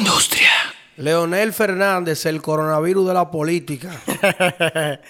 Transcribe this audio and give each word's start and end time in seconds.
industria. 0.00 0.48
Leonel 0.96 1.52
Fernández, 1.52 2.24
el 2.24 2.40
coronavirus 2.40 3.08
de 3.08 3.14
la 3.14 3.30
política. 3.30 4.00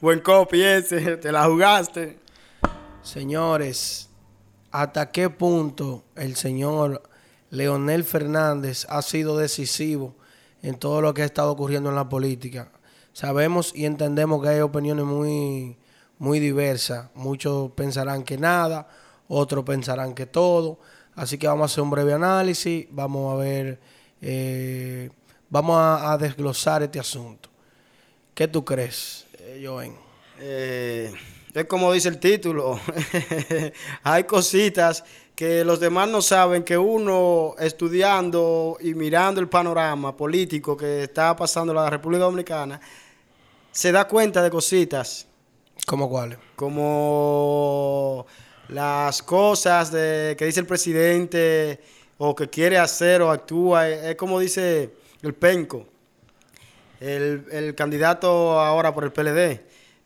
Buen 0.00 0.20
copy 0.20 0.62
ese, 0.62 1.16
te 1.16 1.32
la 1.32 1.46
jugaste. 1.46 2.18
Señores, 3.02 4.10
¿hasta 4.70 5.10
qué 5.10 5.30
punto 5.30 6.04
el 6.14 6.36
señor 6.36 7.02
Leonel 7.48 8.04
Fernández 8.04 8.86
ha 8.90 9.00
sido 9.00 9.38
decisivo 9.38 10.14
en 10.62 10.78
todo 10.78 11.00
lo 11.00 11.14
que 11.14 11.22
ha 11.22 11.26
estado 11.26 11.50
ocurriendo 11.50 11.88
en 11.88 11.96
la 11.96 12.08
política? 12.10 12.70
Sabemos 13.14 13.72
y 13.74 13.86
entendemos 13.86 14.42
que 14.42 14.48
hay 14.50 14.60
opiniones 14.60 15.06
muy, 15.06 15.78
muy 16.18 16.38
diversas. 16.38 17.08
Muchos 17.14 17.72
pensarán 17.72 18.24
que 18.24 18.36
nada, 18.36 18.88
otros 19.26 19.64
pensarán 19.64 20.14
que 20.14 20.26
todo. 20.26 20.80
Así 21.14 21.38
que 21.38 21.46
vamos 21.46 21.62
a 21.62 21.72
hacer 21.72 21.82
un 21.82 21.90
breve 21.90 22.12
análisis, 22.12 22.86
vamos 22.90 23.32
a 23.32 23.36
ver, 23.36 23.80
eh, 24.26 25.10
vamos 25.50 25.76
a, 25.76 26.12
a 26.12 26.18
desglosar 26.18 26.82
este 26.82 26.98
asunto. 26.98 27.50
¿Qué 28.34 28.48
tú 28.48 28.64
crees, 28.64 29.26
eh, 29.38 29.62
Joven? 29.64 29.94
Eh, 30.40 31.12
es 31.52 31.64
como 31.66 31.92
dice 31.92 32.08
el 32.08 32.18
título. 32.18 32.80
Hay 34.02 34.24
cositas 34.24 35.04
que 35.34 35.64
los 35.64 35.78
demás 35.78 36.08
no 36.08 36.22
saben 36.22 36.62
que 36.62 36.78
uno 36.78 37.54
estudiando 37.58 38.78
y 38.80 38.94
mirando 38.94 39.40
el 39.40 39.48
panorama 39.48 40.16
político 40.16 40.76
que 40.76 41.04
está 41.04 41.36
pasando 41.36 41.72
en 41.72 41.76
la 41.76 41.90
República 41.90 42.24
Dominicana 42.24 42.80
se 43.72 43.90
da 43.90 44.06
cuenta 44.06 44.40
de 44.40 44.50
cositas 44.50 45.26
¿Cómo 45.86 46.08
cuáles? 46.08 46.38
como 46.54 48.26
las 48.68 49.22
cosas 49.22 49.90
de, 49.90 50.36
que 50.38 50.44
dice 50.44 50.60
el 50.60 50.66
presidente 50.66 51.80
o 52.18 52.34
que 52.34 52.48
quiere 52.48 52.78
hacer 52.78 53.22
o 53.22 53.30
actúa. 53.30 53.88
Es 53.88 54.16
como 54.16 54.38
dice 54.38 54.94
el 55.22 55.34
penco, 55.34 55.86
el, 57.00 57.44
el 57.50 57.74
candidato 57.74 58.60
ahora 58.60 58.94
por 58.94 59.04
el 59.04 59.12
PLD, 59.12 59.60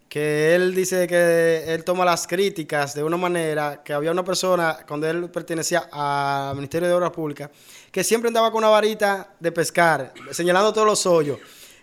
que 0.09 0.55
él 0.55 0.75
dice 0.75 1.07
que 1.07 1.75
él 1.75 1.85
toma 1.85 2.05
las 2.05 2.27
críticas 2.27 2.95
de 2.95 3.03
una 3.03 3.17
manera 3.17 3.83
que 3.85 3.93
había 3.93 4.11
una 4.11 4.25
persona 4.25 4.79
cuando 4.87 5.09
él 5.09 5.29
pertenecía 5.31 5.89
al 5.93 6.57
Ministerio 6.57 6.89
de 6.89 6.95
Obras 6.95 7.11
Públicas 7.11 7.51
que 7.91 8.05
siempre 8.05 8.29
andaba 8.29 8.51
con 8.51 8.59
una 8.59 8.69
varita 8.69 9.35
de 9.39 9.53
pescar, 9.53 10.13
señalando 10.31 10.73
todos 10.73 10.87
los 10.87 11.07
hoyos. 11.07 11.39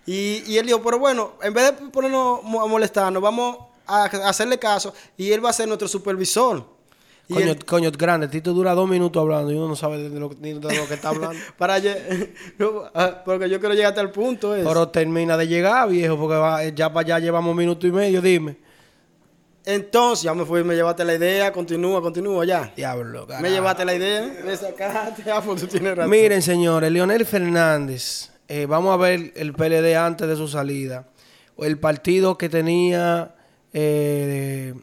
Y, 0.06 0.44
y 0.48 0.58
él 0.58 0.66
dijo, 0.66 0.81
pero 0.84 1.00
bueno, 1.00 1.34
en 1.42 1.53
vez 1.53 1.66
de 1.66 1.88
ponernos 1.90 2.40
a 2.44 2.66
molestarnos, 2.68 3.22
vamos 3.22 3.58
a 3.88 4.06
hacerle 4.06 4.58
caso 4.58 4.94
y 5.18 5.31
él 5.31 5.44
va 5.44 5.50
a 5.50 5.53
ser 5.53 5.68
nuestro 5.68 5.88
supervisor. 5.88 6.75
Coño, 7.34 7.52
él- 7.52 7.66
coño, 7.66 7.92
grande, 7.92 8.28
Tito 8.28 8.54
dura 8.54 8.73
dos 8.73 8.88
minutos 8.88 9.20
hablando 9.20 9.52
y 9.52 9.56
uno 9.56 9.68
no 9.68 9.76
sabe 9.76 9.98
de 10.09 10.20
lo, 10.20 10.30
ni 10.40 10.54
de 10.54 10.59
lo 10.76 10.88
que 10.88 10.94
está 10.94 11.09
hablando. 11.09 11.38
para 11.58 11.80
no, 12.59 12.84
ah, 12.94 13.22
porque 13.26 13.50
yo 13.50 13.59
quiero 13.59 13.73
llegar 13.73 13.90
hasta 13.90 14.02
el 14.02 14.12
punto 14.12 14.56
ese. 14.56 14.68
Pero 14.68 14.90
termina 14.90 15.36
de 15.38 15.48
llegar, 15.48 15.90
viejo, 15.90 16.18
porque 16.18 16.36
va- 16.36 16.64
ya 16.66 16.94
para 16.94 17.06
allá 17.16 17.20
llevamos 17.26 17.52
un 17.52 17.58
minuto 17.58 17.88
y 17.88 17.92
medio, 17.92 18.22
dime. 18.22 18.58
Entonces, 19.68 20.23
ya 20.26 20.34
me 20.36 20.46
fui, 20.46 20.64
me 20.64 20.76
llevaste 20.76 21.03
la 21.03 21.16
idea, 21.16 21.52
continúa, 21.52 22.00
continúa 22.00 22.46
ya. 22.46 22.72
Diablo, 22.76 23.22
Me 23.22 23.28
carajo. 23.34 23.48
llevaste 23.48 23.86
la 23.86 23.96
idea, 23.96 24.34
me 24.46 24.56
sacaste, 24.56 25.31
ah, 25.31 25.42
pues 25.44 25.62
tú 25.62 25.68
tienes 25.68 25.96
razón. 25.96 26.12
Miren, 26.12 26.44
señores, 26.44 26.92
Leonel 26.92 27.26
Fernández, 27.26 28.30
eh, 28.48 28.68
vamos 28.68 28.94
a 28.94 28.98
ver 28.98 29.34
el 29.36 29.53
PLD 29.53 29.96
antes 29.96 30.28
de 30.28 30.36
su 30.36 30.48
salida. 30.48 31.08
El 31.58 31.80
partido 31.80 32.38
que 32.38 32.48
tenía 32.50 33.34
eh, 33.73 34.76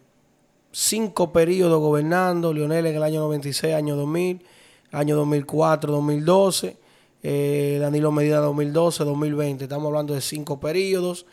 cinco 0.72 1.32
periodos 1.32 1.80
gobernando, 1.80 2.52
Leonel 2.52 2.86
en 2.86 2.96
el 2.96 3.02
año 3.02 3.20
96, 3.20 3.74
año 3.74 3.94
2000, 3.94 4.42
año 4.90 5.16
2004, 5.16 5.92
2012, 5.92 6.76
eh, 7.22 7.78
Danilo 7.80 8.10
Medina 8.10 8.38
2012, 8.38 9.04
2020. 9.04 9.64
Estamos 9.64 9.86
hablando 9.86 10.14
de 10.14 10.20
cinco 10.20 10.58
periodos. 10.58 11.26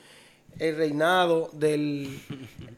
El 0.59 0.75
reinado 0.75 1.49
del, 1.53 2.19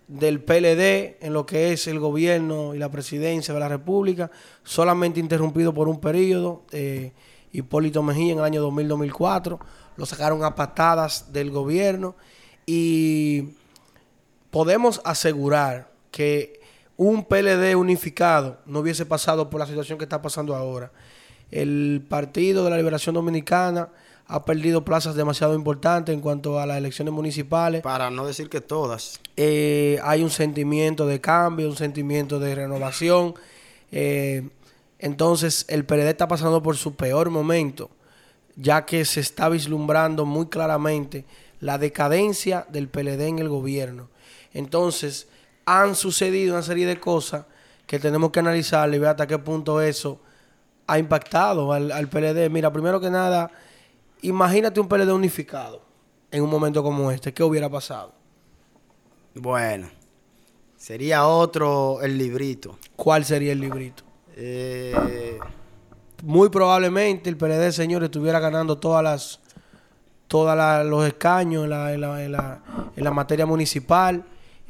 del 0.08 0.42
PLD 0.42 1.18
en 1.26 1.34
lo 1.34 1.46
que 1.46 1.74
es 1.74 1.88
el 1.88 2.00
gobierno 2.00 2.76
y 2.76 2.78
la 2.78 2.92
presidencia 2.92 3.54
de 3.54 3.60
la 3.60 3.68
República, 3.68 4.30
solamente 4.64 5.20
interrumpido 5.20 5.74
por 5.74 5.88
un 5.88 6.00
periodo. 6.00 6.64
eh, 6.72 7.12
Hipólito 7.54 8.02
Mejía 8.02 8.34
en 8.34 8.40
el 8.40 8.46
año 8.46 8.66
2000-2004, 8.72 9.60
lo 9.98 10.06
sacaron 10.06 10.44
a 10.44 10.56
patadas 10.56 11.34
del 11.34 11.52
gobierno 11.52 12.16
y 12.66 13.50
podemos 14.52 15.02
asegurar 15.04 15.91
que 16.12 16.60
un 16.98 17.26
PLD 17.26 17.76
unificado 17.76 18.60
no 18.66 18.80
hubiese 18.80 19.06
pasado 19.06 19.50
por 19.50 19.60
la 19.60 19.66
situación 19.66 19.98
que 19.98 20.04
está 20.06 20.22
pasando 20.22 20.56
ahora. 20.56 20.92
El 21.50 22.06
Partido 22.08 22.64
de 22.64 22.70
la 22.70 22.78
Liberación 22.78 23.16
Dominicana 23.16 23.90
ha 24.28 24.46
perdido 24.46 24.86
plazas 24.86 25.16
demasiado 25.16 25.56
importantes 25.56 26.14
en 26.14 26.22
cuanto 26.22 26.60
a 26.60 26.66
las 26.66 26.78
elecciones 26.78 27.14
municipales. 27.14 27.82
Para 27.82 28.10
no 28.10 28.26
decir 28.26 28.50
que 28.50 28.62
todas. 28.62 29.20
Eh, 29.36 30.00
hay 30.04 30.24
un 30.24 30.30
sentimiento 30.30 31.06
de 31.06 31.20
cambio, 31.20 31.68
un 31.68 31.76
sentimiento 31.76 32.40
de 32.40 32.56
renovación. 32.56 33.34
Eh, 33.92 34.48
entonces, 35.00 35.66
el 35.68 35.84
PLD 35.84 36.10
está 36.10 36.28
pasando 36.28 36.64
por 36.64 36.78
su 36.78 36.96
peor 36.96 37.30
momento, 37.30 37.90
ya 38.56 38.86
que 38.86 39.04
se 39.04 39.20
está 39.20 39.50
vislumbrando 39.50 40.26
muy 40.26 40.46
claramente 40.46 41.26
la 41.60 41.78
decadencia 41.78 42.66
del 42.70 42.88
PLD 42.88 43.28
en 43.28 43.40
el 43.40 43.50
gobierno. 43.50 44.08
Entonces, 44.54 45.28
han 45.66 45.96
sucedido 45.96 46.54
una 46.54 46.64
serie 46.64 46.86
de 46.86 47.00
cosas 47.00 47.46
que 47.86 48.00
tenemos 48.00 48.32
que 48.32 48.40
analizar 48.40 48.94
y 48.94 48.98
ver 49.00 49.10
hasta 49.10 49.28
qué 49.28 49.38
punto 49.38 49.82
eso 49.82 50.20
ha 50.88 50.98
impactado 50.98 51.72
al, 51.74 51.92
al 51.92 52.08
PLD. 52.08 52.50
Mira, 52.50 52.72
primero 52.72 53.00
que 53.00 53.10
nada, 53.10 53.52
imagínate 54.22 54.80
un 54.80 54.88
PLD 54.88 55.12
unificado 55.12 55.82
en 56.32 56.44
un 56.44 56.50
momento 56.50 56.84
como 56.84 57.12
este. 57.12 57.34
¿Qué 57.34 57.44
hubiera 57.44 57.70
pasado? 57.70 58.14
Bueno, 59.36 59.90
sería 60.78 61.26
otro 61.28 62.02
el 62.02 62.18
librito. 62.18 62.78
¿Cuál 62.96 63.26
sería 63.26 63.52
el 63.52 63.60
librito? 63.60 64.04
Eh, 64.36 65.38
Muy 66.24 66.50
probablemente 66.50 67.30
el 67.30 67.38
PLD, 67.38 67.72
señores, 67.72 68.08
estuviera 68.08 68.40
ganando 68.40 68.78
todas 68.78 69.04
las 69.04 69.40
todos 70.28 70.56
los 70.86 71.06
escaños 71.06 71.66
en 71.66 71.70
la, 71.72 71.94
en, 71.94 72.00
la, 72.00 72.24
en, 72.24 72.32
la, 72.32 72.64
en 72.96 73.04
la 73.04 73.12
materia 73.12 73.46
municipal, 73.46 74.24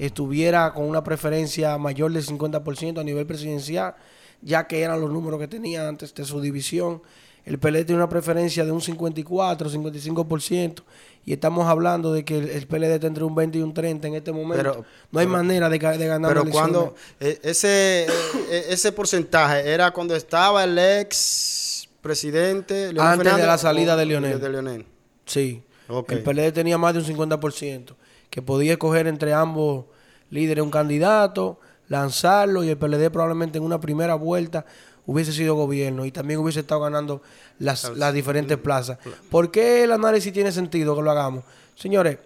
estuviera 0.06 0.73
con 0.73 0.85
una 0.85 1.03
preferencia 1.03 1.78
mayor 1.78 2.12
del 2.12 2.25
50% 2.25 3.00
a 3.00 3.03
nivel 3.03 3.25
presidencial, 3.25 3.95
ya 4.41 4.66
que 4.67 4.81
eran 4.81 5.00
los 5.00 5.12
números 5.12 5.39
que 5.39 5.47
tenía 5.47 5.88
antes 5.88 6.13
de 6.13 6.25
su 6.25 6.41
división. 6.41 7.01
El 7.45 7.57
PLD 7.57 7.85
tiene 7.85 7.95
una 7.95 8.09
preferencia 8.09 8.63
de 8.66 8.72
un 8.72 8.81
54, 8.81 9.69
55%, 9.69 10.84
y 11.25 11.34
estamos 11.34 11.67
hablando 11.67 12.13
de 12.13 12.23
que 12.25 12.38
el, 12.38 12.67
PLD 12.67 13.00
tendrá 13.00 13.25
un 13.25 13.34
20 13.35 13.57
y 13.57 13.61
un 13.61 13.73
30 13.73 14.07
en 14.07 14.16
este 14.16 14.31
momento. 14.31 14.57
Pero- 14.57 14.85
no 15.11 15.19
hay 15.19 15.25
pero- 15.25 15.38
manera 15.38 15.69
de, 15.69 15.79
ga- 15.79 15.97
de 15.97 16.07
ganar 16.07 16.29
pero 16.31 16.41
elecciones. 16.44 16.72
cuando 16.72 16.95
eh, 17.19 17.40
ese, 17.44 18.06
eh, 18.06 18.66
ese 18.69 18.91
porcentaje 18.91 19.72
era 19.72 19.91
cuando 19.91 20.16
estaba 20.16 20.63
el 20.63 20.78
ex 20.78 21.88
presidente 22.01 22.94
Leonel 22.94 23.01
Antes 23.19 23.35
de 23.38 23.45
la 23.45 23.57
salida 23.57 23.95
de 23.95 24.06
Leonel. 24.06 24.40
de 24.40 24.50
Leonel. 24.50 24.85
Sí. 25.25 25.61
Ok. 25.88 26.11
El 26.13 26.23
PLD 26.23 26.51
tenía 26.51 26.78
más 26.78 26.94
de 26.94 27.00
un 27.00 27.06
50%, 27.06 27.95
que 28.29 28.41
podía 28.41 28.73
escoger 28.73 29.07
entre 29.07 29.34
ambos 29.34 29.85
líderes 30.31 30.63
un 30.63 30.71
candidato, 30.71 31.59
lanzarlo 31.87 32.63
y 32.63 32.69
el 32.69 32.77
PLD 32.77 33.11
probablemente 33.11 33.59
en 33.59 33.63
una 33.63 33.79
primera 33.79 34.15
vuelta 34.15 34.65
hubiese 35.05 35.33
sido 35.33 35.55
gobierno 35.55 36.05
y 36.05 36.11
también 36.11 36.39
hubiese 36.39 36.61
estado 36.61 36.81
ganando 36.81 37.21
las, 37.59 37.95
las 37.95 38.13
diferentes 38.13 38.57
plazas. 38.57 38.97
¿Por 39.29 39.51
qué 39.51 39.83
el 39.83 39.91
análisis 39.91 40.33
tiene 40.33 40.51
sentido 40.51 40.95
que 40.95 41.01
lo 41.01 41.11
hagamos? 41.11 41.43
Señores, 41.75 42.17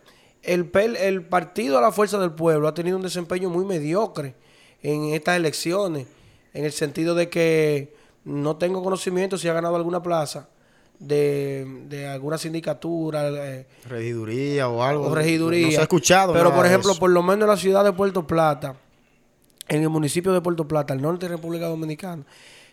el, 0.44 0.66
PL 0.66 0.96
el 0.98 1.26
Partido 1.26 1.78
a 1.78 1.82
la 1.82 1.92
Fuerza 1.92 2.20
del 2.20 2.32
Pueblo 2.32 2.68
ha 2.68 2.74
tenido 2.74 2.96
un 2.96 3.04
desempeño 3.04 3.50
muy 3.50 3.66
mediocre 3.66 4.36
en 4.84 5.14
estas 5.14 5.38
elecciones, 5.38 6.08
en 6.54 6.66
el 6.66 6.72
sentido 6.72 7.16
de 7.16 7.30
que 7.30 7.96
no 8.24 8.58
tengo 8.58 8.84
conocimiento 8.84 9.38
si 9.38 9.48
ha 9.48 9.54
ganado 9.54 9.76
alguna 9.76 10.02
plaza 10.04 10.48
de, 11.00 11.66
de 11.88 12.08
alguna 12.08 12.38
sindicatura, 12.38 13.28
eh, 13.30 13.68
Regiduría 13.88 14.68
o 14.70 14.82
algo. 14.84 15.08
o 15.08 15.16
regiduría. 15.16 15.66
No 15.68 15.72
se 15.72 15.78
ha 15.80 15.82
escuchado. 15.84 16.34
Pero, 16.34 16.46
nada 16.46 16.56
por 16.56 16.64
de 16.64 16.70
ejemplo, 16.70 16.92
eso. 16.92 17.00
por 17.00 17.10
lo 17.12 17.22
menos 17.24 17.42
en 17.44 17.48
la 17.50 17.58
ciudad 17.58 17.84
de 17.84 17.94
Puerto 17.94 18.26
Plata, 18.26 18.76
en 19.68 19.82
el 19.82 19.90
municipio 19.90 20.32
de 20.34 20.42
Puerto 20.42 20.68
Plata, 20.68 20.94
al 20.94 21.02
norte 21.02 21.28
de 21.28 21.36
República 21.36 21.68
Dominicana, 21.68 22.24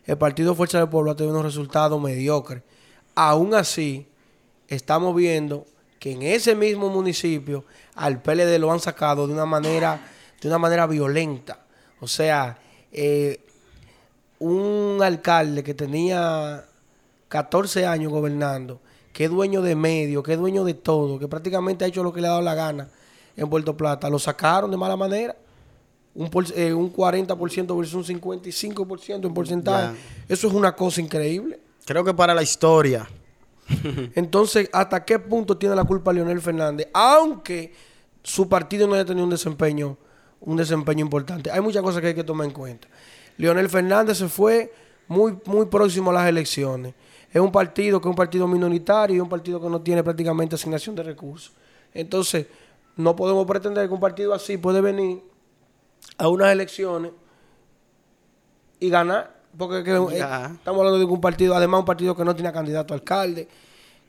el 0.05 0.19
Partido 0.19 0.55
Fuerza 0.55 0.79
del 0.79 0.88
Pueblo 0.88 1.11
ha 1.12 1.17
tenido 1.17 1.32
unos 1.35 1.47
resultados 1.47 2.00
mediocres. 2.00 2.62
Aún 3.14 3.55
así, 3.55 4.06
estamos 4.69 5.14
viendo 5.14 5.67
que 5.99 6.12
en 6.12 6.23
ese 6.23 6.55
mismo 6.55 6.88
municipio 6.88 7.64
al 7.94 8.20
PLD 8.23 8.58
lo 8.58 8.73
han 8.73 8.81
sacado 8.81 9.26
de 9.26 9.32
una 9.32 9.47
manera, 9.47 10.00
de 10.41 10.49
una 10.49 10.58
manera 10.58 10.87
violenta. 10.87 11.61
O 12.00 12.08
sea, 12.08 12.58
eh, 12.91 13.41
un 14.41 14.99
alcalde 15.02 15.62
que 15.62 15.75
tenía 15.75 16.64
14 17.32 17.87
años 17.87 18.12
gobernando, 18.12 18.79
que 19.14 19.25
es 19.25 19.31
dueño 19.31 19.62
de 19.62 19.75
medios, 19.75 20.23
que 20.23 20.34
es 20.34 20.38
dueño 20.38 20.64
de 20.64 20.75
todo, 20.75 21.19
que 21.19 21.29
prácticamente 21.29 21.82
ha 21.84 21.88
hecho 21.88 22.02
lo 22.02 22.12
que 22.12 22.20
le 22.20 22.26
ha 22.26 22.31
dado 22.31 22.43
la 22.43 22.55
gana 22.55 22.88
en 23.37 23.49
Puerto 23.49 23.75
Plata, 23.75 24.11
lo 24.11 24.19
sacaron 24.19 24.70
de 24.70 24.76
mala 24.76 24.96
manera. 24.96 25.34
Un, 26.14 26.29
por- 26.29 26.44
eh, 26.55 26.75
un 26.75 26.93
40% 26.93 27.75
versus 27.79 27.94
un 28.11 28.20
55% 28.20 29.26
en 29.26 29.32
porcentaje. 29.32 29.96
Eso 30.29 30.46
es 30.46 30.52
una 30.52 30.76
cosa 30.76 31.00
increíble. 31.00 31.58
Creo 31.87 32.05
que 32.05 32.12
para 32.12 32.34
la 32.34 32.43
historia 32.43 33.08
Entonces, 34.14 34.69
¿hasta 34.73 35.02
qué 35.05 35.19
punto 35.19 35.56
tiene 35.56 35.75
la 35.75 35.85
culpa 35.85 36.12
Leonel 36.12 36.43
Fernández? 36.43 36.88
Aunque 36.93 37.73
su 38.23 38.46
partido 38.49 38.87
no 38.87 38.94
haya 38.94 39.06
tenido 39.06 39.25
un 39.25 39.31
desempeño, 39.31 39.96
un 40.40 40.56
desempeño 40.58 41.00
importante. 41.02 41.50
Hay 41.50 41.61
muchas 41.62 41.82
cosas 41.82 42.02
que 42.02 42.08
hay 42.08 42.14
que 42.14 42.25
tomar 42.25 42.46
en 42.46 42.52
cuenta. 42.52 42.88
Leonel 43.38 43.70
Fernández 43.70 44.19
se 44.19 44.28
fue 44.28 44.70
muy, 45.08 45.38
muy 45.46 45.67
próximo 45.67 46.11
a 46.11 46.14
las 46.14 46.28
elecciones. 46.28 46.93
Es 47.32 47.40
un 47.40 47.50
partido 47.50 48.00
que 48.00 48.08
es 48.08 48.11
un 48.11 48.17
partido 48.17 48.46
minoritario 48.46 49.17
y 49.17 49.20
un 49.20 49.29
partido 49.29 49.61
que 49.61 49.69
no 49.69 49.81
tiene 49.81 50.02
prácticamente 50.05 50.55
asignación 50.55 50.94
de 50.94 51.02
recursos. 51.02 51.52
Entonces, 51.94 52.46
no 52.96 53.17
podemos 53.17 53.46
pretender 53.46 53.88
que 53.88 53.94
un 53.94 54.00
partido 54.00 54.34
así 54.34 54.58
puede 54.58 54.81
venir 54.82 55.23
a 56.19 56.29
unas 56.29 56.52
elecciones 56.52 57.12
y 58.81 58.90
ganar. 58.90 59.40
Porque 59.56 59.82
que, 59.82 59.93
eh, 59.93 60.19
estamos 60.19 60.79
hablando 60.79 60.99
de 60.99 61.05
un 61.05 61.20
partido, 61.20 61.55
además 61.55 61.81
un 61.81 61.87
partido 61.87 62.14
que 62.14 62.25
no 62.25 62.34
tenía 62.34 62.52
candidato 62.52 62.94
a 62.94 62.96
alcalde, 62.96 63.49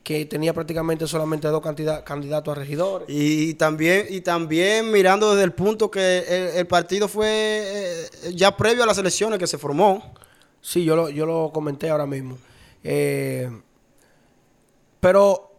que 0.01 0.25
tenía 0.25 0.53
prácticamente 0.53 1.07
solamente 1.07 1.47
dos 1.47 1.61
candidatos 1.61 2.51
a 2.51 2.55
regidores. 2.55 3.07
Y 3.09 3.53
también, 3.53 4.05
y 4.09 4.21
también 4.21 4.91
mirando 4.91 5.31
desde 5.31 5.43
el 5.45 5.53
punto 5.53 5.89
que 5.89 6.19
el, 6.19 6.57
el 6.57 6.67
partido 6.67 7.07
fue 7.07 7.27
eh, 7.29 8.33
ya 8.35 8.55
previo 8.55 8.83
a 8.83 8.85
las 8.85 8.97
elecciones 8.97 9.39
que 9.39 9.47
se 9.47 9.57
formó. 9.57 10.13
Sí, 10.61 10.83
yo 10.83 10.95
lo, 10.95 11.09
yo 11.09 11.25
lo 11.25 11.51
comenté 11.53 11.89
ahora 11.89 12.05
mismo. 12.05 12.37
Eh, 12.83 13.50
pero 15.00 15.51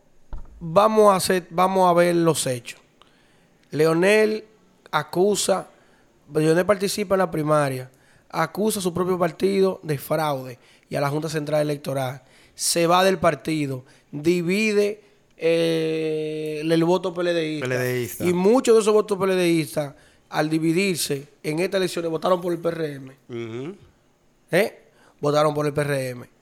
vamos 0.60 1.12
a 1.12 1.16
hacer, 1.16 1.46
vamos 1.50 1.88
a 1.88 1.92
ver 1.92 2.14
los 2.16 2.46
hechos. 2.46 2.80
Leonel 3.70 4.44
acusa, 4.90 5.68
Leonel 6.32 6.66
participa 6.66 7.14
en 7.14 7.18
la 7.18 7.30
primaria, 7.30 7.90
acusa 8.30 8.78
a 8.78 8.82
su 8.82 8.94
propio 8.94 9.18
partido 9.18 9.80
de 9.82 9.98
fraude 9.98 10.58
y 10.88 10.96
a 10.96 11.00
la 11.00 11.10
Junta 11.10 11.28
Central 11.28 11.62
Electoral. 11.62 12.22
Se 12.54 12.86
va 12.86 13.02
del 13.02 13.18
partido, 13.18 13.84
divide 14.12 15.02
eh, 15.36 16.62
el 16.62 16.84
voto 16.84 17.12
PLDista. 17.12 17.66
PLDista. 17.66 18.24
Y 18.24 18.32
muchos 18.32 18.76
de 18.76 18.80
esos 18.82 18.94
votos 18.94 19.18
PLDistas, 19.18 19.94
al 20.30 20.48
dividirse 20.48 21.28
en 21.42 21.58
estas 21.58 21.78
elecciones, 21.78 22.10
votaron 22.10 22.40
por 22.40 22.52
el 22.52 22.60
PRM. 22.60 23.12
¿eh? 24.50 24.80
votaron 25.20 25.54
por 25.54 25.66
el 25.66 25.72
PRM. 25.72 26.33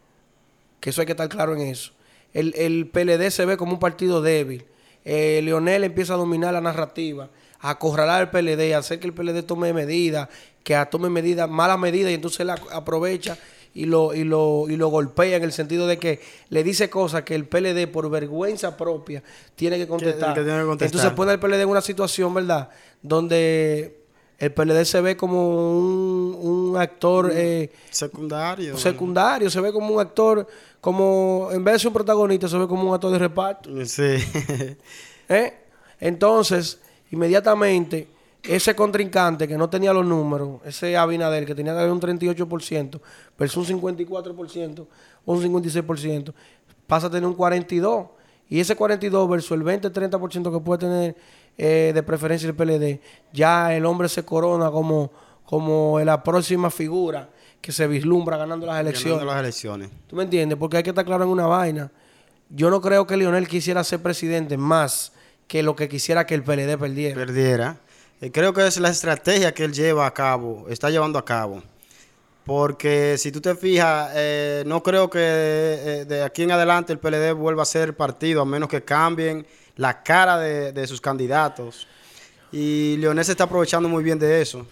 Que 0.82 0.90
eso 0.90 1.00
hay 1.00 1.06
que 1.06 1.12
estar 1.12 1.28
claro 1.28 1.54
en 1.54 1.60
eso. 1.60 1.92
El, 2.34 2.54
el 2.56 2.88
PLD 2.88 3.30
se 3.30 3.46
ve 3.46 3.56
como 3.56 3.74
un 3.74 3.78
partido 3.78 4.20
débil. 4.20 4.64
Eh, 5.04 5.40
Leonel 5.44 5.84
empieza 5.84 6.14
a 6.14 6.16
dominar 6.16 6.52
la 6.52 6.60
narrativa, 6.60 7.30
a 7.60 7.70
acorralar 7.70 8.20
al 8.20 8.30
PLD, 8.30 8.74
a 8.74 8.78
hacer 8.78 8.98
que 8.98 9.06
el 9.06 9.14
PLD 9.14 9.44
tome 9.44 9.72
medidas, 9.72 10.28
que 10.64 10.76
tome 10.90 11.08
medidas, 11.08 11.48
malas 11.48 11.78
medidas, 11.78 12.10
y 12.10 12.14
entonces 12.14 12.40
él 12.40 12.50
aprovecha 12.50 13.38
y 13.74 13.84
lo, 13.84 14.12
y, 14.12 14.24
lo, 14.24 14.66
y 14.68 14.74
lo 14.74 14.88
golpea 14.88 15.36
en 15.36 15.44
el 15.44 15.52
sentido 15.52 15.86
de 15.86 15.98
que 15.98 16.20
le 16.48 16.64
dice 16.64 16.90
cosas 16.90 17.22
que 17.22 17.36
el 17.36 17.46
PLD, 17.46 17.86
por 17.86 18.10
vergüenza 18.10 18.76
propia, 18.76 19.22
tiene 19.54 19.78
que 19.78 19.86
contestar. 19.86 20.34
que 20.34 20.42
tiene 20.42 20.58
que 20.58 20.66
contestar. 20.66 20.96
Entonces 20.96 21.16
pone 21.16 21.30
al 21.30 21.38
PLD 21.38 21.62
en 21.62 21.68
una 21.68 21.80
situación, 21.80 22.34
¿verdad? 22.34 22.70
Donde 23.02 24.01
el 24.42 24.52
PLD 24.52 24.84
se 24.84 25.00
ve 25.00 25.16
como 25.16 25.70
un, 25.70 26.36
un 26.36 26.76
actor 26.76 27.30
eh, 27.32 27.70
Secundario. 27.92 28.76
secundario, 28.76 29.48
se 29.48 29.60
ve 29.60 29.72
como 29.72 29.94
un 29.94 30.00
actor, 30.00 30.44
como 30.80 31.48
en 31.52 31.62
vez 31.62 31.74
de 31.74 31.78
ser 31.78 31.88
un 31.88 31.94
protagonista, 31.94 32.48
se 32.48 32.58
ve 32.58 32.66
como 32.66 32.88
un 32.88 32.92
actor 32.92 33.12
de 33.12 33.20
reparto. 33.20 33.70
Sí. 33.86 34.16
¿eh? 35.28 35.54
Entonces, 36.00 36.80
inmediatamente, 37.12 38.08
ese 38.42 38.74
contrincante 38.74 39.46
que 39.46 39.56
no 39.56 39.70
tenía 39.70 39.92
los 39.92 40.04
números, 40.04 40.60
ese 40.64 40.96
Abinader 40.96 41.46
que 41.46 41.54
tenía 41.54 41.72
que 41.74 41.78
haber 41.78 41.92
un 41.92 42.00
38%, 42.00 43.00
versus 43.38 43.70
un 43.70 43.80
54% 43.80 44.86
o 45.24 45.32
un 45.32 45.40
56%, 45.40 46.34
pasa 46.88 47.06
a 47.06 47.10
tener 47.10 47.28
un 47.28 47.36
42%. 47.36 48.08
Y 48.48 48.58
ese 48.58 48.74
42 48.74 49.30
versus 49.30 49.52
el 49.52 49.62
20-30% 49.62 50.52
que 50.52 50.60
puede 50.60 50.80
tener 50.80 51.16
eh, 51.58 51.92
de 51.94 52.02
preferencia 52.02 52.48
el 52.48 52.54
PLD, 52.54 53.00
ya 53.32 53.74
el 53.74 53.84
hombre 53.86 54.08
se 54.08 54.24
corona 54.24 54.70
como, 54.70 55.10
como 55.44 56.00
la 56.00 56.22
próxima 56.22 56.70
figura 56.70 57.28
que 57.60 57.72
se 57.72 57.86
vislumbra 57.86 58.36
ganando 58.36 58.66
las 58.66 58.80
elecciones. 58.80 59.18
Ganando 59.18 59.32
las 59.32 59.40
elecciones. 59.40 59.90
¿Tú 60.08 60.16
me 60.16 60.24
entiendes? 60.24 60.58
Porque 60.58 60.78
hay 60.78 60.82
que 60.82 60.90
estar 60.90 61.04
claro 61.04 61.24
en 61.24 61.30
una 61.30 61.46
vaina. 61.46 61.90
Yo 62.50 62.68
no 62.70 62.80
creo 62.80 63.06
que 63.06 63.16
Lionel 63.16 63.48
quisiera 63.48 63.82
ser 63.84 64.02
presidente 64.02 64.56
más 64.56 65.12
que 65.46 65.62
lo 65.62 65.76
que 65.76 65.88
quisiera 65.88 66.26
que 66.26 66.34
el 66.34 66.42
PLD 66.42 66.76
perdiera. 66.78 67.14
perdiera. 67.14 67.76
Eh, 68.20 68.30
creo 68.30 68.52
que 68.52 68.66
es 68.66 68.78
la 68.78 68.88
estrategia 68.90 69.52
que 69.52 69.64
él 69.64 69.72
lleva 69.72 70.06
a 70.06 70.14
cabo, 70.14 70.66
está 70.68 70.90
llevando 70.90 71.18
a 71.18 71.24
cabo. 71.24 71.62
Porque 72.44 73.16
si 73.18 73.30
tú 73.30 73.40
te 73.40 73.54
fijas, 73.54 74.10
eh, 74.14 74.64
no 74.66 74.82
creo 74.82 75.08
que 75.08 75.20
eh, 75.20 76.04
de 76.06 76.22
aquí 76.22 76.42
en 76.42 76.52
adelante 76.52 76.92
el 76.92 76.98
PLD 76.98 77.32
vuelva 77.34 77.62
a 77.62 77.66
ser 77.66 77.96
partido, 77.96 78.42
a 78.42 78.44
menos 78.44 78.68
que 78.68 78.82
cambien 78.82 79.46
la 79.76 80.02
cara 80.02 80.38
de, 80.38 80.72
de 80.72 80.86
sus 80.86 81.00
candidatos. 81.00 81.86
Y 82.50 82.96
Leonel 82.98 83.24
se 83.24 83.32
está 83.32 83.44
aprovechando 83.44 83.88
muy 83.88 84.04
bien 84.04 84.18
de 84.18 84.42
eso. 84.42 84.66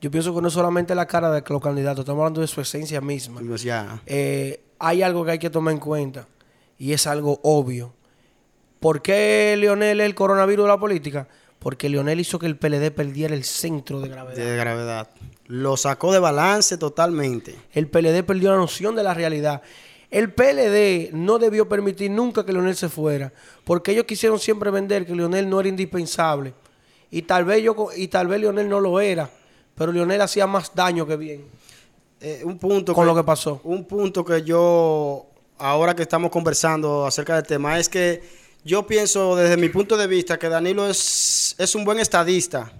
Yo 0.00 0.10
pienso 0.10 0.34
que 0.34 0.40
no 0.40 0.48
es 0.48 0.54
solamente 0.54 0.94
la 0.94 1.06
cara 1.06 1.30
de 1.30 1.44
los 1.46 1.62
candidatos, 1.62 2.00
estamos 2.00 2.20
hablando 2.20 2.40
de 2.40 2.46
su 2.46 2.60
esencia 2.60 3.00
misma. 3.02 3.42
Pues 3.46 3.62
ya. 3.62 4.00
Eh, 4.06 4.62
hay 4.78 5.02
algo 5.02 5.24
que 5.24 5.32
hay 5.32 5.38
que 5.38 5.50
tomar 5.50 5.74
en 5.74 5.80
cuenta 5.80 6.26
y 6.78 6.92
es 6.92 7.06
algo 7.06 7.38
obvio. 7.42 7.92
¿Por 8.80 9.02
qué 9.02 9.54
Lionel 9.58 10.00
es 10.00 10.06
el 10.06 10.14
coronavirus 10.14 10.64
de 10.64 10.68
la 10.68 10.80
política? 10.80 11.28
Porque 11.58 11.90
Lionel 11.90 12.18
hizo 12.18 12.38
que 12.38 12.46
el 12.46 12.56
PLD 12.56 12.90
perdiera 12.90 13.34
el 13.34 13.44
centro 13.44 14.00
de 14.00 14.08
gravedad. 14.08 14.36
De 14.36 14.56
gravedad. 14.56 15.10
Lo 15.44 15.76
sacó 15.76 16.14
de 16.14 16.18
balance 16.18 16.78
totalmente. 16.78 17.54
El 17.72 17.86
PLD 17.86 18.24
perdió 18.24 18.52
la 18.52 18.56
noción 18.56 18.96
de 18.96 19.02
la 19.02 19.12
realidad. 19.12 19.60
El 20.10 20.32
PLD 20.32 21.12
no 21.12 21.38
debió 21.38 21.68
permitir 21.68 22.10
nunca 22.10 22.44
que 22.44 22.52
Leonel 22.52 22.74
se 22.76 22.88
fuera, 22.88 23.32
porque 23.64 23.92
ellos 23.92 24.04
quisieron 24.04 24.40
siempre 24.40 24.70
vender 24.70 25.06
que 25.06 25.14
Leonel 25.14 25.48
no 25.48 25.60
era 25.60 25.68
indispensable. 25.68 26.52
Y 27.12 27.22
tal 27.22 27.44
vez 27.44 27.62
yo 27.62 27.88
y 27.96 28.08
tal 28.08 28.26
vez 28.26 28.40
Leonel 28.40 28.68
no 28.68 28.80
lo 28.80 29.00
era, 29.00 29.30
pero 29.74 29.92
Leonel 29.92 30.20
hacía 30.20 30.46
más 30.46 30.74
daño 30.74 31.06
que 31.06 31.16
bien 31.16 31.44
Eh, 32.22 32.42
un 32.44 32.58
punto 32.58 32.92
con 32.92 33.06
lo 33.06 33.14
que 33.14 33.24
pasó. 33.24 33.60
Un 33.64 33.84
punto 33.86 34.22
que 34.22 34.42
yo, 34.42 35.26
ahora 35.56 35.94
que 35.94 36.02
estamos 36.02 36.30
conversando 36.30 37.06
acerca 37.06 37.36
del 37.36 37.46
tema, 37.46 37.78
es 37.78 37.88
que 37.88 38.22
yo 38.62 38.86
pienso 38.86 39.36
desde 39.36 39.56
mi 39.56 39.70
punto 39.70 39.96
de 39.96 40.06
vista 40.06 40.38
que 40.38 40.50
Danilo 40.50 40.86
es, 40.86 41.54
es 41.56 41.74
un 41.74 41.82
buen 41.82 41.98
estadista, 41.98 42.70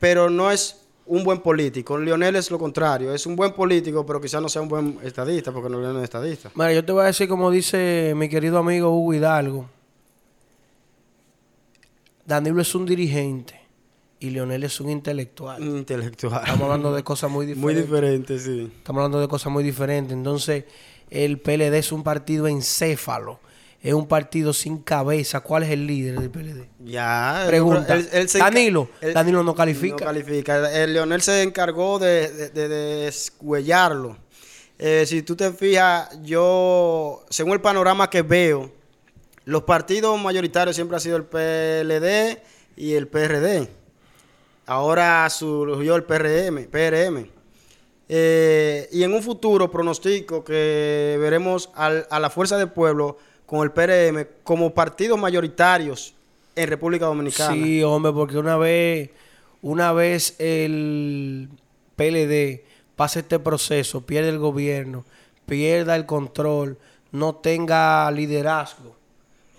pero 0.00 0.28
no 0.28 0.50
es 0.50 0.80
un 1.10 1.24
buen 1.24 1.40
político. 1.40 1.98
Lionel 1.98 2.36
es 2.36 2.50
lo 2.52 2.58
contrario, 2.58 3.12
es 3.12 3.26
un 3.26 3.34
buen 3.34 3.52
político, 3.52 4.06
pero 4.06 4.20
quizás 4.20 4.40
no 4.40 4.48
sea 4.48 4.62
un 4.62 4.68
buen 4.68 4.98
estadista, 5.02 5.50
porque 5.50 5.68
no 5.68 5.98
es 5.98 6.04
estadista. 6.04 6.52
Mira, 6.54 6.72
yo 6.72 6.84
te 6.84 6.92
voy 6.92 7.02
a 7.02 7.06
decir 7.06 7.28
como 7.28 7.50
dice 7.50 8.12
mi 8.16 8.28
querido 8.28 8.58
amigo 8.58 8.90
Hugo 8.96 9.14
Hidalgo. 9.14 9.68
Danilo 12.24 12.62
es 12.62 12.74
un 12.74 12.86
dirigente 12.86 13.58
y 14.20 14.30
Leonel 14.30 14.62
es 14.62 14.80
un 14.80 14.88
intelectual. 14.90 15.60
Intelectual. 15.62 16.42
Estamos 16.44 16.62
hablando 16.62 16.94
de 16.94 17.02
cosas 17.02 17.28
muy 17.30 17.46
Muy 17.56 17.74
diferentes. 17.74 18.44
diferente, 18.44 18.68
sí. 18.68 18.72
Estamos 18.78 19.00
hablando 19.00 19.20
de 19.20 19.26
cosas 19.28 19.52
muy 19.52 19.64
diferentes. 19.64 20.12
Entonces, 20.12 20.64
el 21.10 21.38
PLD 21.40 21.74
es 21.74 21.90
un 21.90 22.04
partido 22.04 22.46
encéfalo. 22.46 23.40
Es 23.82 23.94
un 23.94 24.06
partido 24.06 24.52
sin 24.52 24.78
cabeza. 24.78 25.40
¿Cuál 25.40 25.62
es 25.62 25.70
el 25.70 25.86
líder 25.86 26.18
del 26.20 26.30
PLD? 26.30 26.68
Ya. 26.84 27.44
Pregunta. 27.46 27.94
él- 27.94 28.08
él 28.12 28.28
se 28.28 28.38
Danilo. 28.38 28.90
él- 29.00 29.14
Danilo 29.14 29.42
no 29.42 29.54
califica. 29.54 29.96
No 30.00 30.06
califica. 30.06 30.70
El 30.82 30.92
Leonel 30.92 31.22
se 31.22 31.42
encargó 31.42 31.98
de, 31.98 32.28
de, 32.30 32.48
de- 32.50 32.68
de 32.68 32.76
descuellarlo. 33.06 34.18
Eh, 34.78 35.04
si 35.06 35.22
tú 35.22 35.34
te 35.34 35.50
fijas, 35.52 36.10
yo, 36.22 37.24
según 37.30 37.52
el 37.52 37.60
panorama 37.62 38.10
que 38.10 38.20
veo, 38.22 38.70
los 39.44 39.62
partidos 39.62 40.20
mayoritarios 40.20 40.76
siempre 40.76 40.96
han 40.96 41.00
sido 41.00 41.16
el 41.16 41.24
PLD 41.24 42.42
y 42.76 42.92
el 42.94 43.08
PRD. 43.08 43.68
Ahora 44.66 45.28
surgió 45.30 45.96
el 45.96 46.04
PRM. 46.04 46.66
PRM. 46.70 47.30
Eh, 48.08 48.88
y 48.92 49.02
en 49.04 49.14
un 49.14 49.22
futuro 49.22 49.70
pronostico 49.70 50.44
que 50.44 51.16
veremos 51.20 51.70
al- 51.74 52.06
a 52.10 52.18
la 52.20 52.28
Fuerza 52.28 52.58
del 52.58 52.70
Pueblo 52.70 53.18
con 53.50 53.64
el 53.64 53.72
PRM 53.72 54.28
como 54.44 54.72
partidos 54.72 55.18
mayoritarios 55.18 56.14
en 56.54 56.68
República 56.68 57.06
Dominicana. 57.06 57.52
Sí, 57.52 57.82
hombre, 57.82 58.12
porque 58.12 58.38
una 58.38 58.56
vez, 58.56 59.10
una 59.60 59.92
vez 59.92 60.36
el 60.38 61.48
PLD 61.96 62.62
pasa 62.94 63.18
este 63.18 63.40
proceso, 63.40 64.02
pierde 64.02 64.28
el 64.28 64.38
gobierno, 64.38 65.04
pierda 65.46 65.96
el 65.96 66.06
control, 66.06 66.78
no 67.10 67.34
tenga 67.34 68.08
liderazgo. 68.12 68.94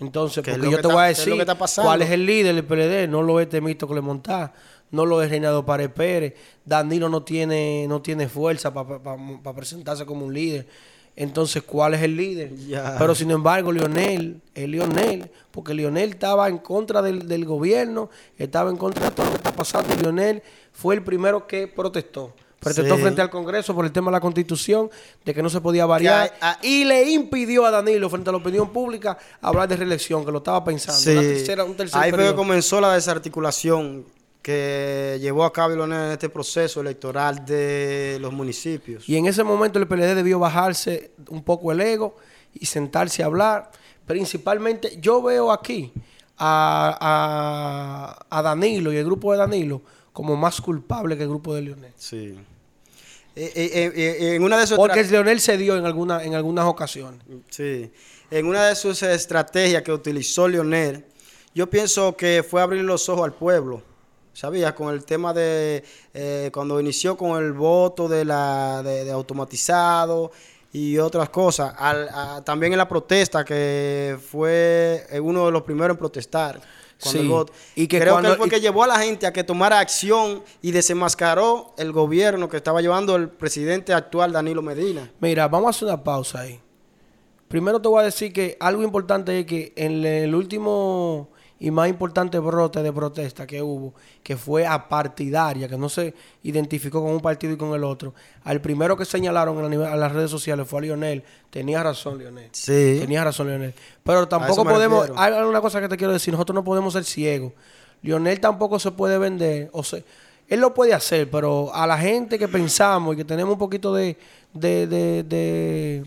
Entonces, 0.00 0.42
¿Qué 0.42 0.52
es 0.52 0.56
porque 0.56 0.70
yo 0.70 0.76
te 0.78 0.80
está- 0.88 0.94
voy 0.94 1.02
a 1.02 1.10
es 1.10 1.18
decir 1.18 1.46
cuál 1.82 2.00
es 2.00 2.10
el 2.10 2.24
líder 2.24 2.54
del 2.54 2.64
PLD, 2.64 3.08
no 3.08 3.20
lo 3.20 3.40
es 3.40 3.48
Temito 3.50 3.86
Clemontá, 3.86 4.54
no 4.90 5.04
lo 5.04 5.22
es 5.22 5.28
Reinaldo 5.28 5.66
Pared 5.66 5.90
Pérez, 5.90 6.32
Danilo 6.64 7.10
no 7.10 7.22
tiene, 7.24 7.84
no 7.86 8.00
tiene 8.00 8.26
fuerza 8.26 8.72
para 8.72 9.54
presentarse 9.54 10.06
como 10.06 10.24
un 10.24 10.32
líder. 10.32 10.66
Entonces, 11.14 11.62
¿cuál 11.62 11.94
es 11.94 12.02
el 12.02 12.16
líder? 12.16 12.52
Pero 12.98 13.14
sin 13.14 13.30
embargo, 13.30 13.70
Lionel, 13.70 14.40
es 14.54 14.68
Lionel, 14.68 15.30
porque 15.50 15.74
Lionel 15.74 16.10
estaba 16.10 16.48
en 16.48 16.58
contra 16.58 17.02
del, 17.02 17.28
del 17.28 17.44
gobierno, 17.44 18.08
estaba 18.38 18.70
en 18.70 18.76
contra 18.78 19.06
de 19.06 19.10
todo 19.12 19.26
lo 19.26 19.32
que 19.32 19.36
está 19.38 19.52
pasando. 19.52 19.92
Y 19.94 19.98
Lionel 20.02 20.42
fue 20.72 20.94
el 20.94 21.02
primero 21.02 21.46
que 21.46 21.68
protestó. 21.68 22.34
Protestó 22.58 22.94
Sí. 22.94 23.02
frente 23.02 23.20
al 23.20 23.28
Congreso 23.28 23.74
por 23.74 23.84
el 23.84 23.90
tema 23.90 24.10
de 24.10 24.12
la 24.12 24.20
Constitución, 24.20 24.88
de 25.24 25.34
que 25.34 25.42
no 25.42 25.50
se 25.50 25.60
podía 25.60 25.84
variar. 25.84 26.32
Hay- 26.40 26.54
y 26.62 26.84
le 26.84 27.10
impidió 27.10 27.66
a 27.66 27.72
Danilo, 27.72 28.08
frente 28.08 28.30
a 28.30 28.32
la 28.32 28.38
opinión 28.38 28.72
pública, 28.72 29.18
hablar 29.40 29.68
de 29.68 29.76
reelección, 29.76 30.24
que 30.24 30.30
lo 30.30 30.38
estaba 30.38 30.64
pensando. 30.64 30.98
Sí. 31.00 31.12
Tercera- 31.12 31.64
un 31.64 31.74
tercer 31.76 32.00
Ahí 32.00 32.10
fue 32.12 32.24
que 32.28 32.34
comenzó 32.36 32.80
la 32.80 32.94
desarticulación 32.94 34.04
que 34.42 35.18
llevó 35.20 35.44
a 35.44 35.52
cabo 35.52 35.74
Leonel 35.76 36.06
en 36.06 36.12
este 36.12 36.28
proceso 36.28 36.80
electoral 36.80 37.44
de 37.46 38.18
los 38.20 38.32
municipios. 38.32 39.08
Y 39.08 39.16
en 39.16 39.26
ese 39.26 39.44
momento 39.44 39.78
el 39.78 39.86
PLD 39.86 40.14
debió 40.16 40.38
bajarse 40.38 41.12
un 41.28 41.42
poco 41.44 41.70
el 41.72 41.80
ego 41.80 42.16
y 42.52 42.66
sentarse 42.66 43.22
a 43.22 43.26
hablar. 43.26 43.70
Principalmente, 44.06 44.98
yo 45.00 45.22
veo 45.22 45.52
aquí 45.52 45.92
a, 46.38 48.16
a- 48.28 48.38
a 48.38 48.42
Danilo 48.42 48.92
y 48.92 48.96
el 48.96 49.04
grupo 49.04 49.32
de 49.32 49.38
Danilo 49.38 49.80
como 50.12 50.36
más 50.36 50.60
culpable 50.60 51.16
que 51.16 51.22
el 51.22 51.28
grupo 51.28 51.54
de 51.54 51.62
Leonel. 51.62 51.92
Sí. 51.96 52.36
Eh, 53.34 53.50
eh, 53.54 53.92
eh, 53.94 54.34
en 54.34 54.42
una 54.42 54.58
de 54.58 54.66
sus 54.66 54.76
Porque 54.76 55.02
Leonel 55.04 55.40
se 55.40 55.56
dio 55.56 55.76
en, 55.78 55.86
alguna, 55.86 56.22
en 56.22 56.34
algunas 56.34 56.66
ocasiones. 56.66 57.20
Sí. 57.48 57.90
En 58.30 58.46
una 58.46 58.66
de 58.66 58.74
sus 58.74 59.02
estrategias 59.02 59.82
que 59.82 59.92
utilizó 59.92 60.48
Leonel, 60.48 61.04
yo 61.54 61.70
pienso 61.70 62.14
que 62.16 62.42
fue 62.48 62.60
abrir 62.60 62.82
los 62.82 63.08
ojos 63.08 63.24
al 63.24 63.32
pueblo. 63.34 63.82
¿Sabías? 64.32 64.72
Con 64.72 64.92
el 64.94 65.04
tema 65.04 65.32
de 65.34 65.84
eh, 66.14 66.50
cuando 66.52 66.80
inició 66.80 67.16
con 67.16 67.42
el 67.42 67.52
voto 67.52 68.08
de 68.08 68.24
la 68.24 68.82
de, 68.82 69.04
de 69.04 69.10
automatizado 69.10 70.32
y 70.72 70.96
otras 70.98 71.28
cosas. 71.28 71.74
Al- 71.78 72.08
a- 72.08 72.42
también 72.44 72.72
en 72.72 72.78
la 72.78 72.88
protesta, 72.88 73.44
que 73.44 74.16
fue 74.30 75.06
eh, 75.10 75.20
uno 75.20 75.46
de 75.46 75.52
los 75.52 75.62
primeros 75.62 75.94
en 75.94 75.98
protestar. 75.98 76.60
Cuando 77.02 77.18
Sí. 77.20 77.26
el 77.26 77.28
voto. 77.32 77.52
Y 77.74 77.88
que 77.88 77.98
Creo 78.00 78.14
cuando- 78.14 78.28
que 78.28 78.32
él 78.34 78.38
fue 78.38 78.46
y- 78.46 78.50
que 78.50 78.60
llevó 78.60 78.84
a 78.84 78.86
la 78.86 78.98
gente 79.00 79.26
a 79.26 79.32
que 79.32 79.42
tomara 79.44 79.80
acción 79.80 80.42
y 80.62 80.70
desenmascaró 80.70 81.74
el 81.76 81.90
gobierno 81.92 82.48
que 82.48 82.56
estaba 82.56 82.80
llevando 82.80 83.16
el 83.16 83.28
presidente 83.28 83.92
actual, 83.92 84.32
Danilo 84.32 84.62
Medina. 84.62 85.10
Mira, 85.20 85.48
vamos 85.48 85.66
a 85.66 85.70
hacer 85.70 85.88
una 85.88 86.02
pausa 86.04 86.40
ahí. 86.42 86.60
Primero 87.48 87.82
te 87.82 87.88
voy 87.88 88.00
a 88.00 88.04
decir 88.04 88.32
que 88.32 88.56
algo 88.60 88.82
importante 88.84 89.40
es 89.40 89.46
que 89.46 89.72
en 89.76 90.04
el 90.06 90.34
último 90.34 91.28
y 91.64 91.70
más 91.70 91.88
importante 91.88 92.38
brote 92.40 92.82
de 92.82 92.92
protesta 92.92 93.46
que 93.46 93.62
hubo, 93.62 93.94
que 94.22 94.36
fue 94.36 94.66
apartidaria, 94.66 95.68
que 95.68 95.78
no 95.78 95.88
se 95.88 96.12
identificó 96.42 97.00
con 97.02 97.12
un 97.12 97.20
partido 97.20 97.52
y 97.52 97.56
con 97.56 97.72
el 97.74 97.84
otro, 97.84 98.14
al 98.42 98.60
primero 98.60 98.96
que 98.96 99.04
señalaron 99.04 99.64
en 99.64 99.80
la 99.80 99.92
a 99.92 99.96
las 99.96 100.10
redes 100.12 100.30
sociales 100.30 100.66
fue 100.66 100.80
a 100.80 100.82
Lionel. 100.82 101.22
Tenía 101.50 101.82
razón, 101.82 102.18
Lionel. 102.18 102.48
Sí. 102.52 102.98
Tenía 103.00 103.22
razón, 103.22 103.46
Lionel. 103.46 103.74
Pero 104.02 104.26
tampoco 104.26 104.64
podemos. 104.64 105.08
refiero. 105.08 105.20
Hay 105.22 105.32
una 105.44 105.60
cosa 105.60 105.80
que 105.80 105.88
te 105.88 105.96
quiero 105.96 106.12
decir: 106.12 106.32
nosotros 106.34 106.54
no 106.54 106.64
podemos 106.64 106.92
ser 106.94 107.04
ciegos. 107.04 107.52
Lionel 108.02 108.40
tampoco 108.40 108.78
se 108.80 108.90
puede 108.90 109.16
vender. 109.18 109.70
O 109.72 109.84
sea, 109.84 110.00
él 110.48 110.58
lo 110.60 110.74
puede 110.74 110.92
hacer, 110.94 111.30
pero 111.30 111.72
a 111.72 111.86
la 111.86 111.96
gente 111.96 112.38
que 112.40 112.48
pensamos 112.48 113.14
y 113.14 113.18
que 113.18 113.24
tenemos 113.24 113.52
un 113.52 113.58
poquito 113.60 113.94
de. 113.94 114.18
de, 114.52 114.86
de- 114.88 115.22
de- 115.22 116.04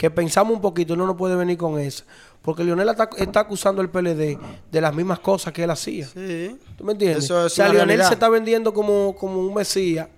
que 0.00 0.10
pensamos 0.10 0.54
un 0.54 0.62
poquito, 0.62 0.96
no 0.96 1.06
nos 1.06 1.14
puede 1.14 1.36
venir 1.36 1.58
con 1.58 1.78
eso. 1.78 2.04
Porque 2.40 2.64
Lionel 2.64 2.88
está, 2.88 3.10
está 3.18 3.40
acusando 3.40 3.82
al 3.82 3.90
PLD 3.90 4.38
de 4.72 4.80
las 4.80 4.94
mismas 4.94 5.18
cosas 5.18 5.52
que 5.52 5.64
él 5.64 5.70
hacía. 5.70 6.06
Sí. 6.06 6.58
¿Tú 6.78 6.84
me 6.84 6.92
entiendes? 6.92 7.24
Eso 7.24 7.40
es 7.44 7.52
o 7.52 7.54
sea, 7.54 7.66
Lionel 7.68 7.86
realidad. 7.88 8.08
se 8.08 8.14
está 8.14 8.30
vendiendo 8.30 8.72
como, 8.72 9.14
como 9.14 9.38
un 9.40 9.52
mesías, 9.52 10.08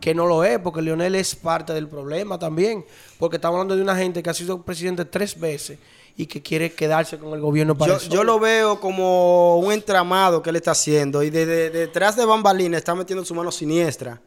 que 0.00 0.14
no 0.14 0.26
lo 0.26 0.44
es, 0.44 0.60
porque 0.60 0.80
Lionel 0.80 1.16
es 1.16 1.34
parte 1.34 1.72
del 1.72 1.88
problema 1.88 2.38
también. 2.38 2.84
Porque 3.18 3.34
estamos 3.38 3.56
hablando 3.56 3.74
de 3.74 3.82
una 3.82 3.96
gente 3.96 4.22
que 4.22 4.30
ha 4.30 4.34
sido 4.34 4.62
presidente 4.62 5.04
tres 5.04 5.40
veces 5.40 5.80
y 6.16 6.26
que 6.26 6.40
quiere 6.40 6.72
quedarse 6.72 7.18
con 7.18 7.32
el 7.32 7.40
gobierno 7.40 7.76
para 7.76 7.94
Yo, 7.94 7.96
eso. 7.98 8.08
yo 8.10 8.22
lo 8.22 8.38
veo 8.38 8.78
como 8.78 9.58
un 9.58 9.72
entramado 9.72 10.40
que 10.40 10.50
él 10.50 10.56
está 10.56 10.70
haciendo 10.70 11.24
y 11.24 11.30
de, 11.30 11.46
de- 11.46 11.70
detrás 11.70 12.14
de 12.14 12.24
bambalinas 12.24 12.78
está 12.78 12.94
metiendo 12.94 13.24
su 13.24 13.34
mano 13.34 13.50
siniestra 13.50 14.20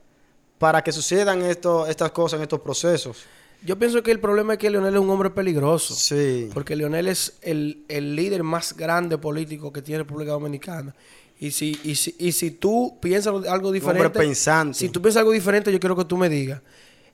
para 0.58 0.84
que 0.84 0.92
sucedan 0.92 1.42
esto, 1.42 1.88
estas 1.88 2.12
cosas 2.12 2.36
en 2.40 2.42
estos 2.44 2.60
procesos. 2.60 3.20
Yo 3.62 3.78
pienso 3.78 4.02
que 4.02 4.12
el 4.12 4.20
problema 4.20 4.54
es 4.54 4.60
que 4.60 4.70
Lionel 4.70 4.94
es 4.94 5.00
un 5.02 5.10
hombre 5.10 5.30
peligroso. 5.32 5.94
Sí. 5.94 6.50
Porque 6.54 6.76
Lionel 6.76 7.08
es 7.08 7.38
el, 7.42 7.84
el 7.90 8.16
líder 8.16 8.44
más 8.44 8.76
grande 8.76 9.18
político 9.18 9.74
que 9.74 9.82
tiene 9.82 10.00
República 10.00 10.32
Dominicana. 10.32 10.96
Y 11.40 11.52
si, 11.52 11.80
y 11.84 11.96
si, 11.96 12.16
y 12.20 12.32
si 12.32 12.52
tú 12.52 12.98
piensas 13.02 13.34
algo 13.48 13.72
diferente. 13.72 14.06
hombre 14.06 14.20
pensante. 14.28 14.78
Si 14.78 14.90
tú 14.90 15.02
piensas 15.02 15.22
algo 15.22 15.32
diferente, 15.32 15.72
yo 15.72 15.80
quiero 15.80 15.96
que 15.96 16.06
tú 16.06 16.18
me 16.18 16.30
digas. 16.30 16.62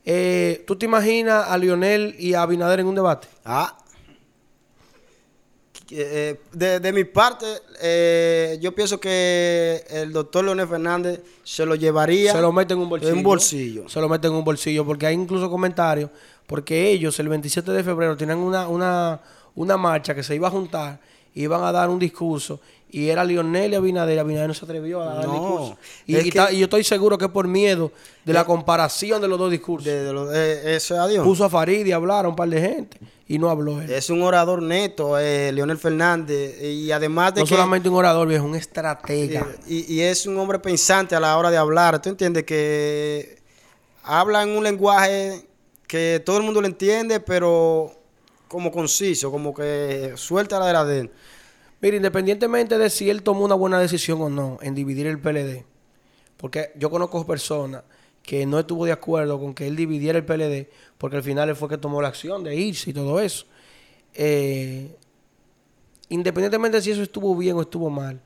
Eh, 0.04 0.64
¿Tú 0.66 0.76
te 0.76 0.86
imaginas 0.86 1.46
a 1.48 1.58
Lionel 1.58 2.14
y 2.18 2.34
a 2.34 2.42
Abinader 2.42 2.80
en 2.80 2.86
un 2.86 2.94
debate? 2.94 3.26
Ah. 3.44 3.76
Eh, 5.90 6.40
de, 6.52 6.80
de 6.80 6.92
mi 6.92 7.04
parte, 7.04 7.46
eh, 7.80 8.58
yo 8.60 8.74
pienso 8.74 8.98
que 8.98 9.84
el 9.88 10.12
doctor 10.12 10.44
Leonel 10.44 10.66
Fernández 10.66 11.20
se 11.44 11.64
lo 11.64 11.76
llevaría 11.76 12.32
Se 12.32 12.40
lo 12.40 12.52
mete 12.52 12.74
en 12.74 12.80
un 12.80 12.88
bolsillo. 12.88 13.12
En 13.12 13.18
un 13.18 13.22
bolsillo. 13.22 13.88
Se 13.88 14.00
lo 14.00 14.08
mete 14.08 14.26
en 14.26 14.34
un 14.34 14.44
bolsillo. 14.44 14.84
Porque 14.84 15.06
hay 15.06 15.14
incluso 15.14 15.48
comentarios. 15.48 16.10
Porque 16.46 16.90
ellos 16.90 17.18
el 17.20 17.28
27 17.28 17.72
de 17.72 17.82
febrero 17.84 18.16
tenían 18.16 18.38
una, 18.38 18.68
una, 18.68 19.20
una 19.54 19.76
marcha 19.76 20.14
que 20.14 20.22
se 20.22 20.34
iba 20.34 20.48
a 20.48 20.50
juntar. 20.50 20.98
Iban 21.34 21.62
a 21.64 21.72
dar 21.72 21.90
un 21.90 21.98
discurso. 21.98 22.60
Y 22.88 23.08
era 23.08 23.24
Lionel 23.24 23.72
y 23.72 23.74
Abinader. 23.74 24.18
Abinader 24.20 24.48
no 24.48 24.54
se 24.54 24.64
atrevió 24.64 25.02
a 25.02 25.06
dar 25.06 25.20
el 25.24 25.26
No, 25.26 25.32
discurso. 25.32 25.76
Y, 26.06 26.16
es 26.16 26.26
y 26.26 26.30
que- 26.30 26.38
ta- 26.38 26.52
y 26.52 26.58
yo 26.60 26.64
estoy 26.64 26.84
seguro 26.84 27.18
que 27.18 27.24
es 27.26 27.30
por 27.30 27.46
miedo 27.48 27.90
de 28.24 28.32
la 28.32 28.44
comparación 28.44 29.20
de 29.20 29.28
los 29.28 29.38
dos 29.38 29.50
discursos. 29.50 29.84
de, 29.84 30.08
eh, 30.32 30.76
eso 30.76 30.94
es 30.94 31.00
adiós. 31.00 31.24
Puso 31.24 31.44
a 31.44 31.50
Farid 31.50 31.84
y 31.84 31.92
hablaron 31.92 32.30
un 32.30 32.36
par 32.36 32.48
de 32.48 32.60
gente. 32.60 32.98
Y 33.28 33.38
no 33.38 33.50
habló 33.50 33.82
él. 33.82 33.90
Es 33.90 34.08
un 34.08 34.22
orador 34.22 34.62
neto, 34.62 35.18
eh, 35.18 35.50
Leonel 35.52 35.78
Fernández. 35.78 36.62
Y 36.62 36.92
además 36.92 37.34
de 37.34 37.40
no 37.40 37.46
que. 37.46 37.54
solamente 37.54 37.88
un 37.88 37.96
orador, 37.96 38.28
viejo, 38.28 38.44
un 38.46 38.54
estratega. 38.54 39.46
Y, 39.66 39.92
y 39.92 40.00
es 40.02 40.24
un 40.26 40.38
hombre 40.38 40.60
pensante 40.60 41.16
a 41.16 41.20
la 41.20 41.36
hora 41.36 41.50
de 41.50 41.56
hablar. 41.56 42.00
¿Tú 42.00 42.08
entiendes? 42.10 42.44
Que 42.44 43.40
habla 44.04 44.44
en 44.44 44.50
un 44.56 44.62
lenguaje 44.62 45.44
que 45.86 46.22
todo 46.24 46.38
el 46.38 46.42
mundo 46.42 46.60
lo 46.60 46.66
entiende, 46.66 47.20
pero 47.20 47.92
como 48.48 48.70
conciso, 48.70 49.30
como 49.30 49.54
que 49.54 50.12
suelta 50.16 50.58
la 50.58 50.66
de 50.66 50.72
la 50.72 50.84
de 50.84 51.00
él. 51.00 51.10
Mira, 51.80 51.96
independientemente 51.96 52.78
de 52.78 52.90
si 52.90 53.10
él 53.10 53.22
tomó 53.22 53.44
una 53.44 53.54
buena 53.54 53.78
decisión 53.78 54.20
o 54.22 54.28
no 54.28 54.58
en 54.62 54.74
dividir 54.74 55.06
el 55.06 55.20
PLD, 55.20 55.64
porque 56.36 56.72
yo 56.76 56.90
conozco 56.90 57.24
personas 57.26 57.82
que 58.22 58.44
no 58.44 58.58
estuvo 58.58 58.84
de 58.84 58.92
acuerdo 58.92 59.38
con 59.38 59.54
que 59.54 59.66
él 59.66 59.76
dividiera 59.76 60.18
el 60.18 60.24
PLD, 60.24 60.68
porque 60.98 61.16
al 61.16 61.22
final 61.22 61.48
él 61.48 61.56
fue 61.56 61.68
que 61.68 61.78
tomó 61.78 62.02
la 62.02 62.08
acción 62.08 62.42
de 62.42 62.56
irse 62.56 62.90
y 62.90 62.92
todo 62.92 63.20
eso. 63.20 63.46
Eh, 64.14 64.96
independientemente 66.08 66.78
de 66.78 66.82
si 66.82 66.90
eso 66.90 67.02
estuvo 67.02 67.36
bien 67.36 67.56
o 67.56 67.62
estuvo 67.62 67.90
mal, 67.90 68.20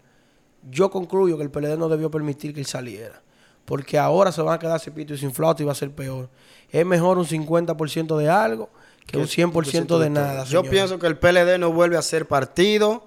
yo 0.70 0.90
concluyo 0.90 1.36
que 1.36 1.42
el 1.42 1.50
PLD 1.50 1.76
no 1.76 1.88
debió 1.88 2.10
permitir 2.10 2.54
que 2.54 2.60
él 2.60 2.66
saliera. 2.66 3.20
Porque 3.64 3.98
ahora 3.98 4.32
se 4.32 4.42
van 4.42 4.54
a 4.54 4.58
quedar 4.58 4.80
sin 4.80 4.92
pito 4.94 5.14
y 5.14 5.18
sin 5.18 5.32
flauta 5.32 5.62
y 5.62 5.66
va 5.66 5.72
a 5.72 5.76
ser 5.76 5.90
peor. 5.90 6.28
Es 6.70 6.84
mejor 6.86 7.18
un 7.18 7.26
50% 7.26 8.16
de 8.16 8.28
algo 8.28 8.68
que 9.06 9.16
un 9.18 9.26
100% 9.26 9.98
de 9.98 10.10
nada. 10.10 10.44
Yo 10.44 10.62
pienso 10.70 10.98
que 10.98 11.06
el 11.06 11.16
PLD 11.18 11.58
no 11.58 11.72
vuelve 11.72 11.96
a 11.96 12.02
ser 12.02 12.26
partido 12.26 13.06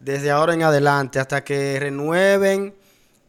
desde 0.00 0.30
ahora 0.30 0.54
en 0.54 0.62
adelante, 0.64 1.18
hasta 1.20 1.44
que 1.44 1.78
renueven 1.78 2.74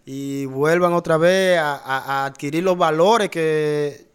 y 0.05 0.46
vuelvan 0.46 0.93
otra 0.93 1.17
vez 1.17 1.58
a, 1.60 1.75
a- 1.75 2.22
a 2.24 2.25
adquirir 2.25 2.63
los 2.63 2.77
valores 2.77 3.29
que, 3.29 4.08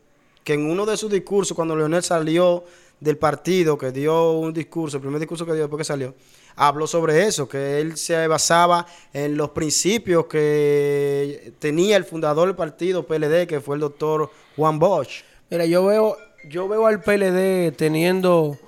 que 0.44 0.54
en 0.54 0.68
uno 0.70 0.84
de 0.84 0.96
sus 0.96 1.10
discursos, 1.10 1.54
cuando 1.54 1.76
Leonel 1.76 2.02
salió 2.02 2.64
del 3.00 3.16
partido, 3.16 3.78
que 3.78 3.92
dio 3.92 4.32
un 4.32 4.52
discurso, 4.52 4.96
el 4.96 5.02
primer 5.02 5.20
discurso 5.20 5.46
que 5.46 5.52
dio 5.52 5.62
después 5.62 5.78
que 5.78 5.84
salió, 5.84 6.14
habló 6.56 6.86
sobre 6.86 7.26
eso, 7.26 7.48
que 7.48 7.80
él 7.80 7.96
se 7.96 8.26
basaba 8.26 8.86
en 9.12 9.36
los 9.36 9.50
principios 9.50 10.26
que 10.26 11.52
tenía 11.58 11.96
el 11.96 12.04
fundador 12.04 12.48
del 12.48 12.56
partido 12.56 13.06
PLD, 13.06 13.46
que 13.46 13.60
fue 13.60 13.76
el 13.76 13.80
doctor 13.80 14.30
Juan 14.56 14.78
Bosch. 14.78 15.22
Mira, 15.50 15.64
yo 15.66 15.86
veo, 15.86 16.16
yo 16.48 16.68
veo 16.68 16.86
al 16.86 17.00
PLD 17.00 17.72
teniendo 17.76 18.58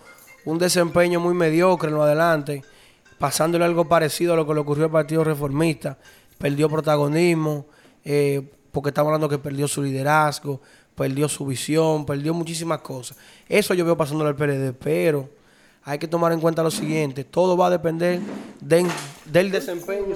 un 0.44 0.58
desempeño 0.58 1.20
muy 1.20 1.34
mediocre 1.34 1.88
en 1.88 1.96
lo 1.96 2.02
adelante, 2.02 2.62
pasándole 3.18 3.64
algo 3.64 3.86
parecido 3.86 4.34
a 4.34 4.36
lo 4.36 4.46
que 4.46 4.54
le 4.54 4.60
ocurrió 4.60 4.84
al 4.84 4.90
Partido 4.90 5.24
Reformista. 5.24 5.98
Perdió 6.38 6.70
protagonismo, 6.70 7.66
eh, 8.04 8.48
porque 8.72 8.90
estamos 8.90 9.08
hablando 9.08 9.28
que 9.28 9.38
perdió 9.38 9.68
su 9.68 9.82
liderazgo, 9.82 10.60
perdió 10.94 11.28
su 11.28 11.46
visión, 11.46 12.04
perdió 12.06 12.34
muchísimas 12.34 12.80
cosas. 12.80 13.16
Eso 13.48 13.74
yo 13.74 13.84
veo 13.84 13.96
pasándole 13.96 14.30
al 14.30 14.36
PLD, 14.36 14.72
pero 14.78 15.28
hay 15.84 15.98
que 15.98 16.06
tomar 16.08 16.32
en 16.32 16.40
cuenta 16.40 16.62
lo 16.62 16.70
siguiente, 16.70 17.24
todo 17.24 17.56
va 17.56 17.68
a 17.68 17.70
depender 17.70 18.20
de- 18.60 18.86
del 19.26 19.50
desempeño. 19.50 20.14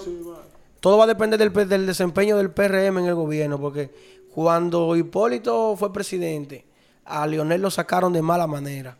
Todo 0.81 0.99
va 0.99 1.05
a 1.05 1.07
depender 1.07 1.39
del, 1.39 1.69
del 1.69 1.87
desempeño 1.87 2.37
del 2.37 2.51
PRM 2.51 2.99
en 2.99 3.07
el 3.07 3.15
gobierno, 3.15 3.59
porque 3.59 3.91
cuando 4.35 4.95
Hipólito 4.97 5.75
fue 5.77 5.93
presidente, 5.93 6.67
a 7.07 7.27
Leonel 7.27 7.63
lo 7.63 7.71
sacaron 7.71 8.13
de 8.13 8.21
mala 8.21 8.47
manera. 8.47 8.97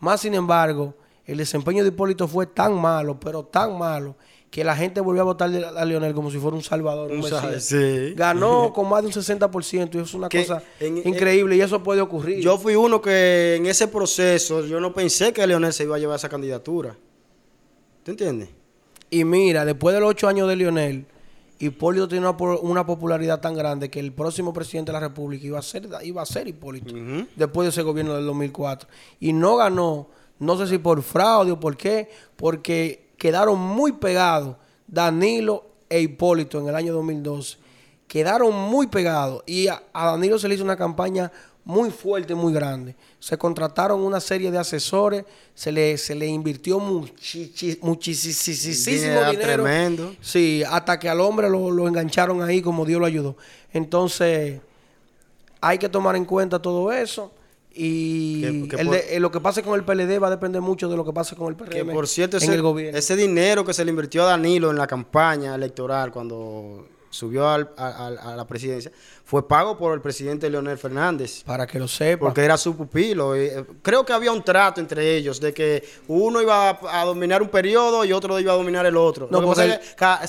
Más 0.00 0.20
sin 0.22 0.34
embargo, 0.34 0.94
el 1.24 1.36
desempeño 1.38 1.82
de 1.84 1.88
Hipólito 1.90 2.26
fue 2.26 2.46
tan 2.46 2.74
malo, 2.74 3.18
pero 3.20 3.44
tan 3.44 3.78
malo, 3.78 4.16
que 4.54 4.62
la 4.62 4.76
gente 4.76 5.00
volvió 5.00 5.22
a 5.22 5.24
votar 5.24 5.50
a 5.52 5.84
Leonel 5.84 6.14
como 6.14 6.30
si 6.30 6.38
fuera 6.38 6.56
un 6.56 6.62
salvador. 6.62 7.10
un 7.10 7.24
sí. 7.60 8.14
Ganó 8.14 8.72
con 8.72 8.88
más 8.88 9.02
de 9.02 9.08
un 9.08 9.12
60% 9.12 9.94
y 9.94 9.96
eso 9.96 10.02
es 10.04 10.14
una 10.14 10.28
Que 10.28 10.42
cosa 10.46 10.62
en- 10.78 10.98
en- 10.98 11.08
increíble 11.08 11.56
y 11.56 11.60
eso 11.60 11.82
puede 11.82 12.00
ocurrir. 12.00 12.38
Yo 12.38 12.56
fui 12.56 12.76
uno 12.76 13.00
que 13.02 13.56
en 13.56 13.66
ese 13.66 13.88
proceso 13.88 14.64
yo 14.64 14.78
no 14.78 14.94
pensé 14.94 15.32
que 15.32 15.44
Leonel 15.44 15.72
se 15.72 15.82
iba 15.82 15.96
a 15.96 15.98
llevar 15.98 16.14
esa 16.14 16.28
candidatura. 16.28 16.96
¿Tú 18.04 18.12
entiendes? 18.12 18.48
Y 19.10 19.24
mira, 19.24 19.64
después 19.64 19.92
de 19.92 20.00
los 20.00 20.10
ocho 20.10 20.28
años 20.28 20.48
de 20.48 20.54
Lionel 20.54 21.04
Hipólito 21.58 22.06
tiene 22.06 22.28
una, 22.28 22.36
una 22.60 22.86
popularidad 22.86 23.40
tan 23.40 23.54
grande 23.56 23.90
que 23.90 23.98
el 23.98 24.12
próximo 24.12 24.52
presidente 24.52 24.92
de 24.92 25.00
la 25.00 25.08
República 25.08 25.44
iba 25.48 25.58
a 25.58 25.62
ser, 25.62 25.88
iba 26.04 26.22
a 26.22 26.26
ser 26.26 26.46
Hipólito, 26.46 26.94
después 27.34 27.66
de 27.66 27.70
ese 27.70 27.82
gobierno 27.82 28.14
del 28.14 28.24
2004. 28.26 28.88
Y 29.18 29.32
no 29.32 29.56
ganó, 29.56 30.10
no 30.38 30.56
sé 30.56 30.68
si 30.68 30.78
por 30.78 31.02
fraude 31.02 31.50
o 31.50 31.58
por 31.58 31.76
qué, 31.76 32.08
porque 32.36 33.03
quedaron 33.16 33.58
muy 33.58 33.92
pegados 33.92 34.56
Danilo 34.86 35.64
e 35.88 36.00
Hipólito 36.00 36.60
en 36.60 36.68
el 36.68 36.74
año 36.74 36.92
2012. 36.94 37.56
Quedaron 38.06 38.54
muy 38.54 38.86
pegados 38.86 39.42
y 39.46 39.68
a, 39.68 39.82
a 39.92 40.12
Danilo 40.12 40.38
se 40.38 40.48
le 40.48 40.54
hizo 40.54 40.64
una 40.64 40.76
campaña 40.76 41.30
muy 41.64 41.90
fuerte, 41.90 42.34
muy 42.34 42.52
grande. 42.52 42.94
Se 43.18 43.38
contrataron 43.38 44.00
una 44.02 44.20
serie 44.20 44.50
de 44.50 44.58
asesores, 44.58 45.24
se 45.54 45.72
le, 45.72 45.96
se 45.96 46.14
le 46.14 46.26
invirtió 46.26 46.78
muchísimo 46.78 47.96
Dinero 48.90 49.30
dinero. 49.30 49.62
tremendo. 49.64 50.14
Sí, 50.20 50.62
hasta 50.68 50.98
que 50.98 51.08
al 51.08 51.20
hombre 51.20 51.48
lo, 51.48 51.70
lo 51.70 51.88
engancharon 51.88 52.42
ahí 52.42 52.60
como 52.60 52.84
Dios 52.84 53.00
lo 53.00 53.06
ayudó. 53.06 53.36
Entonces, 53.72 54.60
hay 55.60 55.78
que 55.78 55.88
tomar 55.88 56.16
en 56.16 56.26
cuenta 56.26 56.60
todo 56.60 56.92
eso. 56.92 57.32
Y 57.76 58.40
Que- 58.40 58.68
que 58.68 58.76
el 58.82 58.86
por- 58.86 58.94
de- 58.96 59.16
eh, 59.16 59.20
lo 59.20 59.30
que 59.32 59.40
pase 59.40 59.62
con 59.62 59.74
el 59.74 59.84
PLD 59.84 60.18
va 60.20 60.28
a 60.28 60.30
depender 60.30 60.62
mucho 60.62 60.88
de 60.88 60.96
lo 60.96 61.04
que 61.04 61.12
pase 61.12 61.34
con 61.34 61.48
el 61.48 61.56
PRM 61.56 61.72
Que 61.72 61.84
por 61.92 62.06
cierto, 62.06 62.36
en 62.36 62.42
ese, 62.44 62.54
el 62.54 62.62
gobierno. 62.62 62.96
ese 62.98 63.16
dinero 63.16 63.64
que 63.64 63.72
se 63.74 63.84
le 63.84 63.90
invirtió 63.90 64.22
a 64.22 64.26
Danilo 64.26 64.70
en 64.70 64.76
la 64.78 64.86
campaña 64.86 65.54
electoral 65.56 66.12
cuando 66.12 66.86
subió 67.14 67.48
al- 67.48 67.70
a, 67.76 67.86
a- 67.88 68.32
a 68.32 68.36
la 68.36 68.46
presidencia 68.46 68.90
fue 69.26 69.48
pago 69.48 69.78
por 69.78 69.94
el 69.94 70.02
presidente 70.02 70.50
Leonel 70.50 70.76
Fernández. 70.76 71.42
para 71.44 71.66
que 71.66 71.78
lo 71.78 71.88
sepa. 71.88 72.26
Porque 72.26 72.44
era 72.44 72.58
su 72.58 72.76
pupilo. 72.76 73.34
y, 73.34 73.46
eh, 73.46 73.64
creo 73.80 74.04
que 74.04 74.12
había 74.12 74.30
un 74.30 74.42
trato 74.42 74.80
entre 74.82 75.16
ellos 75.16 75.40
de 75.40 75.54
que 75.54 75.82
uno 76.08 76.42
iba 76.42 76.68
a, 76.70 77.00
a 77.00 77.04
dominar 77.06 77.40
un 77.40 77.48
periodo 77.48 78.04
y 78.04 78.12
otro 78.12 78.38
iba 78.38 78.52
a 78.52 78.56
dominar 78.56 78.84
el 78.84 78.96
otro. 78.98 79.28
No, 79.30 79.40
porque 79.42 79.64
es 79.66 79.78
que 79.90 79.94
ca- 79.96 80.20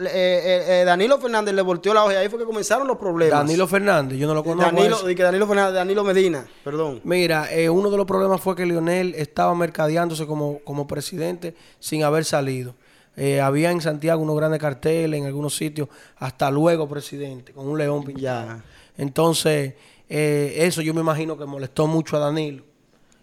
eh, 0.00 0.80
eh, 0.80 0.84
Danilo 0.84 1.18
Fernández 1.18 1.54
le 1.54 1.62
volteó 1.62 1.94
la 1.94 2.04
hoja 2.04 2.14
y 2.14 2.16
ahí 2.16 2.28
fue 2.28 2.38
que 2.40 2.44
comenzaron 2.44 2.86
los 2.88 2.96
problemas. 2.98 3.38
Danilo 3.40 3.66
Fernández, 3.68 4.18
yo 4.18 4.26
no 4.26 4.34
lo 4.34 4.42
conozco. 4.42 4.74
Danilo, 4.74 5.02
di 5.06 5.14
que 5.14 5.22
Danilo 5.22 5.46
Fernández, 5.46 5.74
Danilo 5.74 6.02
Medina, 6.02 6.44
perdón. 6.64 7.00
Mira, 7.04 7.52
eh, 7.52 7.70
uno 7.70 7.90
de 7.90 7.96
los 7.96 8.06
problemas 8.06 8.40
fue 8.40 8.56
que 8.56 8.66
Lionel 8.66 9.14
estaba 9.14 9.54
mercadeándose 9.54 10.26
como, 10.26 10.58
como 10.64 10.86
presidente 10.88 11.54
sin 11.78 12.02
haber 12.02 12.24
salido. 12.24 12.74
Eh, 13.16 13.40
había 13.40 13.70
en 13.70 13.80
Santiago 13.80 14.22
unos 14.22 14.36
grandes 14.36 14.60
carteles, 14.60 15.20
en 15.20 15.26
algunos 15.26 15.54
sitios, 15.54 15.88
hasta 16.16 16.50
luego 16.50 16.88
presidente, 16.88 17.52
con 17.52 17.68
un 17.68 17.78
león 17.78 18.04
pintado. 18.04 18.46
Ya. 18.46 18.64
Entonces, 18.96 19.74
eh, 20.08 20.54
eso 20.58 20.82
yo 20.82 20.94
me 20.94 21.00
imagino 21.00 21.36
que 21.36 21.44
molestó 21.44 21.86
mucho 21.86 22.16
a 22.16 22.20
Danilo. 22.20 22.64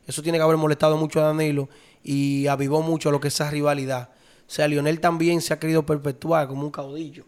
Eso 0.05 0.21
tiene 0.23 0.37
que 0.37 0.43
haber 0.43 0.57
molestado 0.57 0.97
mucho 0.97 1.19
a 1.19 1.25
Danilo 1.25 1.69
y 2.03 2.47
avivó 2.47 2.81
mucho 2.81 3.11
lo 3.11 3.19
que 3.19 3.27
es 3.27 3.35
esa 3.35 3.49
rivalidad. 3.49 4.09
O 4.47 4.51
sea, 4.51 4.67
Lionel 4.67 4.99
también 4.99 5.41
se 5.41 5.53
ha 5.53 5.59
querido 5.59 5.85
perpetuar 5.85 6.47
como 6.47 6.63
un 6.63 6.71
caudillo 6.71 7.25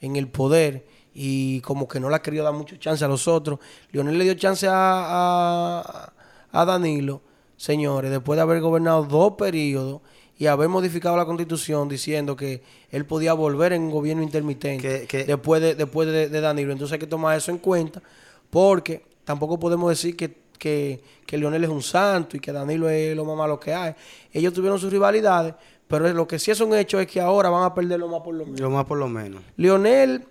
en 0.00 0.16
el 0.16 0.28
poder 0.28 0.86
y 1.14 1.60
como 1.60 1.86
que 1.86 2.00
no 2.00 2.08
le 2.08 2.16
ha 2.16 2.22
querido 2.22 2.44
dar 2.44 2.54
mucho 2.54 2.76
chance 2.76 3.04
a 3.04 3.08
los 3.08 3.28
otros. 3.28 3.58
Lionel 3.90 4.16
le 4.16 4.24
dio 4.24 4.34
chance 4.34 4.66
a, 4.66 4.72
a, 4.72 6.12
a 6.50 6.64
Danilo, 6.64 7.20
señores, 7.58 8.10
después 8.10 8.38
de 8.38 8.42
haber 8.42 8.60
gobernado 8.60 9.04
dos 9.04 9.34
periodos 9.34 10.00
y 10.42 10.48
haber 10.48 10.68
modificado 10.68 11.16
la 11.16 11.24
constitución 11.24 11.88
diciendo 11.88 12.34
que 12.34 12.64
él 12.90 13.06
podía 13.06 13.32
volver 13.32 13.72
en 13.74 13.82
un 13.82 13.90
gobierno 13.92 14.24
intermitente 14.24 15.02
Que- 15.02 15.06
que- 15.06 15.24
después, 15.24 15.62
de, 15.62 15.76
después 15.76 16.08
de, 16.08 16.28
de 16.28 16.40
Danilo. 16.40 16.72
Entonces 16.72 16.94
hay 16.94 16.98
que 16.98 17.06
tomar 17.06 17.38
eso 17.38 17.52
en 17.52 17.58
cuenta 17.58 18.02
porque 18.50 19.04
tampoco 19.24 19.56
podemos 19.60 19.88
decir 19.88 20.16
que, 20.16 20.34
que, 20.58 21.00
que 21.26 21.38
Lionel 21.38 21.62
es 21.62 21.70
un 21.70 21.80
santo 21.80 22.36
y 22.36 22.40
que 22.40 22.50
Danilo 22.50 22.90
es 22.90 23.14
lo 23.14 23.24
más 23.24 23.36
malo 23.36 23.60
que 23.60 23.72
hay. 23.72 23.94
Ellos 24.32 24.52
tuvieron 24.52 24.80
sus 24.80 24.90
rivalidades, 24.90 25.54
pero 25.86 26.12
lo 26.12 26.26
que 26.26 26.40
sí 26.40 26.50
es 26.50 26.60
un 26.60 26.74
hecho 26.74 26.98
es 26.98 27.06
que 27.06 27.20
ahora 27.20 27.48
van 27.48 27.62
a 27.62 27.72
perder 27.72 28.00
lo 28.00 28.08
más 28.08 28.22
por 28.22 28.34
lo 28.34 28.44
menos. 28.44 28.58
Lo 28.58 28.68
más 28.70 28.84
por 28.84 28.98
lo 28.98 29.06
menos. 29.08 29.44
Lionel, 29.56 30.24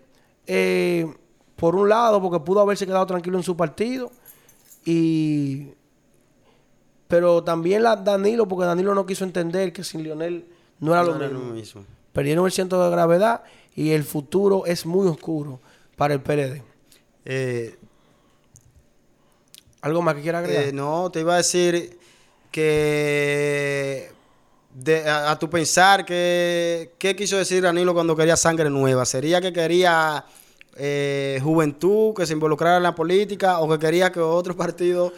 eh, 0.45 1.07
por 1.55 1.73
un 1.73 1.87
lado, 1.87 2.21
porque 2.21 2.43
pudo 2.43 2.59
haberse 2.59 2.85
quedado 2.85 3.05
tranquilo 3.05 3.37
en 3.37 3.43
su 3.43 3.55
partido, 3.55 4.11
y 4.83 5.67
pero 7.11 7.43
también 7.43 7.83
la 7.83 7.95
Danilo, 7.95 8.47
porque 8.47 8.65
Danilo 8.65 8.95
no 8.95 9.05
quiso 9.05 9.23
entender 9.23 9.71
que 9.71 9.83
sin 9.83 10.01
Lionel 10.01 10.45
no 10.79 10.93
era 10.93 11.03
lo 11.03 11.11
No 11.15 11.17
era 11.23 11.27
mismo. 11.29 11.47
lo 11.49 11.53
mismo. 11.53 11.85
Perdieron 12.13 12.45
el 12.45 12.51
centro 12.51 12.83
de 12.83 12.89
gravedad 12.89 13.43
y 13.75 13.91
el 13.91 14.03
futuro 14.03 14.65
es 14.65 14.85
muy 14.85 15.07
oscuro 15.07 15.59
para 15.95 16.13
el 16.15 16.21
PLD. 16.21 16.63
Eh, 17.25 17.77
¿Algo 19.81 20.01
más 20.01 20.15
que 20.15 20.21
quiera 20.21 20.39
agregar? 20.39 20.63
Eh, 20.65 20.71
no, 20.73 21.09
te 21.11 21.19
iba 21.21 21.33
a 21.33 21.37
decir 21.37 21.97
que 22.95 24.11
de- 24.73 25.09
a, 25.09 25.31
a 25.31 25.39
tu 25.39 25.49
pensar 25.49 26.05
que 26.05 26.91
qué 26.97 27.15
quiso 27.15 27.37
decir 27.37 27.61
Danilo 27.63 27.93
cuando 27.93 28.15
quería 28.15 28.35
sangre 28.35 28.69
nueva. 28.69 29.05
¿Sería 29.05 29.41
que 29.41 29.51
quería 29.51 30.23
eh, 30.77 31.39
juventud 31.43 32.13
que 32.15 32.25
se 32.25 32.33
involucrara 32.33 32.77
en 32.77 32.83
la 32.83 32.95
política 32.95 33.59
o 33.59 33.69
que 33.69 33.79
quería 33.79 34.11
que 34.11 34.19
otro 34.19 34.55
partido 34.55 35.11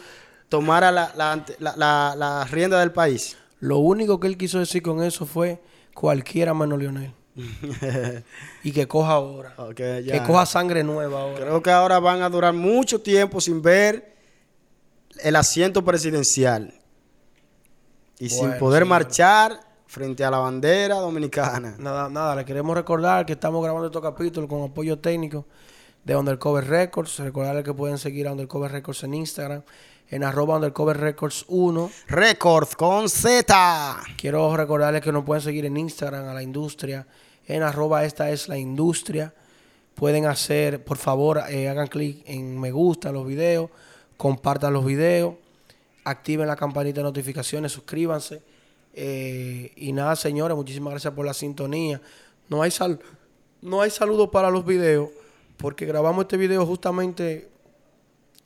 tomara 0.48 0.90
la, 0.92 1.12
la, 1.16 1.44
la- 1.58 1.76
la- 1.76 2.14
la 2.16 2.44
rienda 2.44 2.78
del 2.80 2.92
país? 2.92 3.36
Lo 3.60 3.78
único 3.78 4.20
que 4.20 4.26
él 4.26 4.36
quiso 4.36 4.58
decir 4.58 4.82
con 4.82 5.02
eso 5.02 5.26
fue 5.26 5.60
cualquiera 5.94 6.52
menos 6.54 6.78
Lionel. 6.78 7.12
y 8.62 8.72
que 8.72 8.86
coja 8.86 9.12
ahora. 9.12 9.54
Que 9.74 10.22
coja 10.26 10.46
sangre 10.46 10.84
nueva 10.84 11.22
ahora. 11.22 11.40
Creo 11.46 11.62
que 11.62 11.70
ahora 11.70 11.98
van 11.98 12.22
a 12.22 12.28
durar 12.28 12.52
mucho 12.52 13.00
tiempo 13.00 13.40
sin 13.40 13.60
ver 13.62 14.14
el 15.22 15.34
asiento 15.36 15.84
presidencial 15.84 16.74
y 18.18 18.28
sin 18.28 18.52
poder 18.58 18.84
marchar 18.84 19.60
frente 19.86 20.24
a 20.24 20.30
la 20.30 20.38
bandera 20.38 20.96
dominicana. 20.96 21.74
Nada, 21.78 22.08
nada, 22.08 22.36
le 22.36 22.44
queremos 22.44 22.76
recordar 22.76 23.24
que 23.26 23.32
estamos 23.32 23.62
grabando 23.62 23.86
estos 23.86 24.02
capítulos 24.02 24.48
con 24.48 24.62
apoyo 24.62 24.98
técnico 24.98 25.46
de 26.04 26.16
Undercover 26.16 26.66
Records. 26.66 27.18
Recordarles 27.18 27.64
que 27.64 27.74
pueden 27.74 27.98
seguir 27.98 28.28
a 28.28 28.32
Undercover 28.32 28.70
Records 28.70 29.02
en 29.04 29.14
Instagram, 29.14 29.62
en 30.08 30.24
arroba 30.24 30.56
Undercover 30.56 30.98
Records 30.98 31.44
1. 31.48 31.90
Record 32.08 32.68
con 32.72 33.08
Z. 33.08 34.02
Quiero 34.16 34.56
recordarles 34.56 35.02
que 35.02 35.12
nos 35.12 35.24
pueden 35.24 35.42
seguir 35.42 35.64
en 35.64 35.76
Instagram 35.76 36.28
a 36.28 36.34
la 36.34 36.42
industria, 36.42 37.06
en 37.46 37.62
arroba 37.62 38.04
esta 38.04 38.30
es 38.30 38.48
la 38.48 38.58
industria. 38.58 39.34
Pueden 39.94 40.26
hacer, 40.26 40.84
por 40.84 40.98
favor, 40.98 41.42
eh, 41.48 41.68
hagan 41.68 41.86
clic 41.86 42.22
en 42.26 42.58
me 42.58 42.72
gusta 42.72 43.12
los 43.12 43.26
videos, 43.26 43.70
compartan 44.16 44.72
los 44.72 44.84
videos, 44.84 45.34
activen 46.04 46.48
la 46.48 46.56
campanita 46.56 47.00
de 47.00 47.04
notificaciones, 47.04 47.72
suscríbanse. 47.72 48.42
Eh, 48.92 49.72
y 49.76 49.92
nada, 49.92 50.16
señores, 50.16 50.56
muchísimas 50.56 50.92
gracias 50.92 51.14
por 51.14 51.26
la 51.26 51.34
sintonía. 51.34 52.00
No 52.48 52.62
hay 52.62 52.70
sal 52.70 53.00
no 53.64 53.80
hay 53.80 53.88
saludos 53.88 54.28
para 54.28 54.50
los 54.50 54.66
videos, 54.66 55.08
porque 55.56 55.86
grabamos 55.86 56.24
este 56.24 56.36
video 56.36 56.64
justamente, 56.66 57.48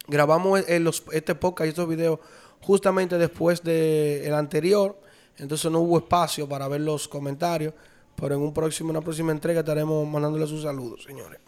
grabamos 0.07 0.63
el- 0.69 0.85
los, 0.85 1.03
este 1.13 1.35
podcast 1.35 1.67
y 1.67 1.69
estos 1.71 1.89
videos 1.89 2.19
justamente 2.61 3.19
después 3.19 3.63
del 3.63 4.35
anterior. 4.35 5.01
Entonces 5.39 5.71
no 5.71 5.81
hubo 5.81 5.99
espacio 5.99 6.49
para 6.49 6.67
ver 6.69 6.81
los 6.81 7.07
comentarios. 7.09 7.73
Pero 8.17 8.35
en 8.35 8.41
un 8.41 8.53
próximo, 8.53 8.91
una 8.91 9.01
próxima 9.01 9.31
entrega 9.31 9.61
estaremos 9.61 10.07
mandándole 10.09 10.47
sus 10.49 10.63
saludos, 10.63 11.05
señores. 11.05 11.39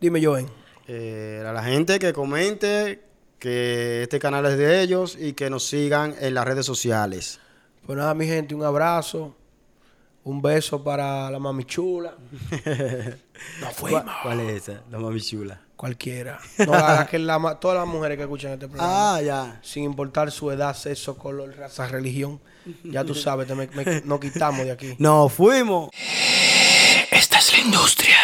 Dime, 0.00 0.24
Joven. 0.24 0.46
Eh, 0.86 1.44
a 1.46 1.52
la 1.52 1.62
gente 1.62 1.98
que 1.98 2.12
comente 2.12 3.02
que 3.38 4.02
este 4.02 4.18
canal 4.18 4.46
es 4.46 4.56
de 4.56 4.80
ellos 4.80 5.16
y 5.20 5.34
que 5.34 5.50
nos 5.50 5.66
sigan 5.68 6.14
en 6.20 6.34
las 6.34 6.46
redes 6.46 6.64
sociales. 6.64 7.40
Pues 7.84 7.98
nada, 7.98 8.14
mi 8.14 8.26
gente, 8.26 8.54
un 8.54 8.62
abrazo. 8.64 9.34
Un 10.28 10.42
beso 10.42 10.84
para 10.84 11.30
la 11.30 11.38
mami 11.38 11.64
chula. 11.64 12.12
No 13.60 13.70
fuimos. 13.70 14.04
¿Cuál 14.22 14.40
es 14.40 14.68
esa? 14.68 14.82
La 14.90 14.98
mami 14.98 15.20
chula. 15.22 15.58
Cualquiera. 15.76 16.38
No, 16.58 16.72
la- 16.72 16.96
la 16.96 17.06
que 17.06 17.18
la 17.18 17.58
todas 17.60 17.78
las 17.78 17.86
mujeres 17.86 18.16
que 18.18 18.24
escuchan 18.24 18.52
este 18.52 18.66
programa. 18.68 19.14
Ah, 19.16 19.22
ya. 19.22 19.60
Sin 19.62 19.84
importar 19.84 20.30
su 20.30 20.50
edad, 20.50 20.74
sexo, 20.74 21.16
color, 21.16 21.56
raza, 21.56 21.86
religión. 21.88 22.40
Ya 22.84 23.04
tú 23.04 23.14
sabes, 23.14 23.46
te 23.46 23.54
me- 23.54 23.68
me- 23.68 24.02
nos 24.04 24.20
quitamos 24.20 24.66
de 24.66 24.72
aquí. 24.72 24.96
Nos 24.98 25.32
fuimos. 25.32 25.88
Esta 27.10 27.38
es 27.38 27.52
la 27.56 27.64
industria. 27.64 28.17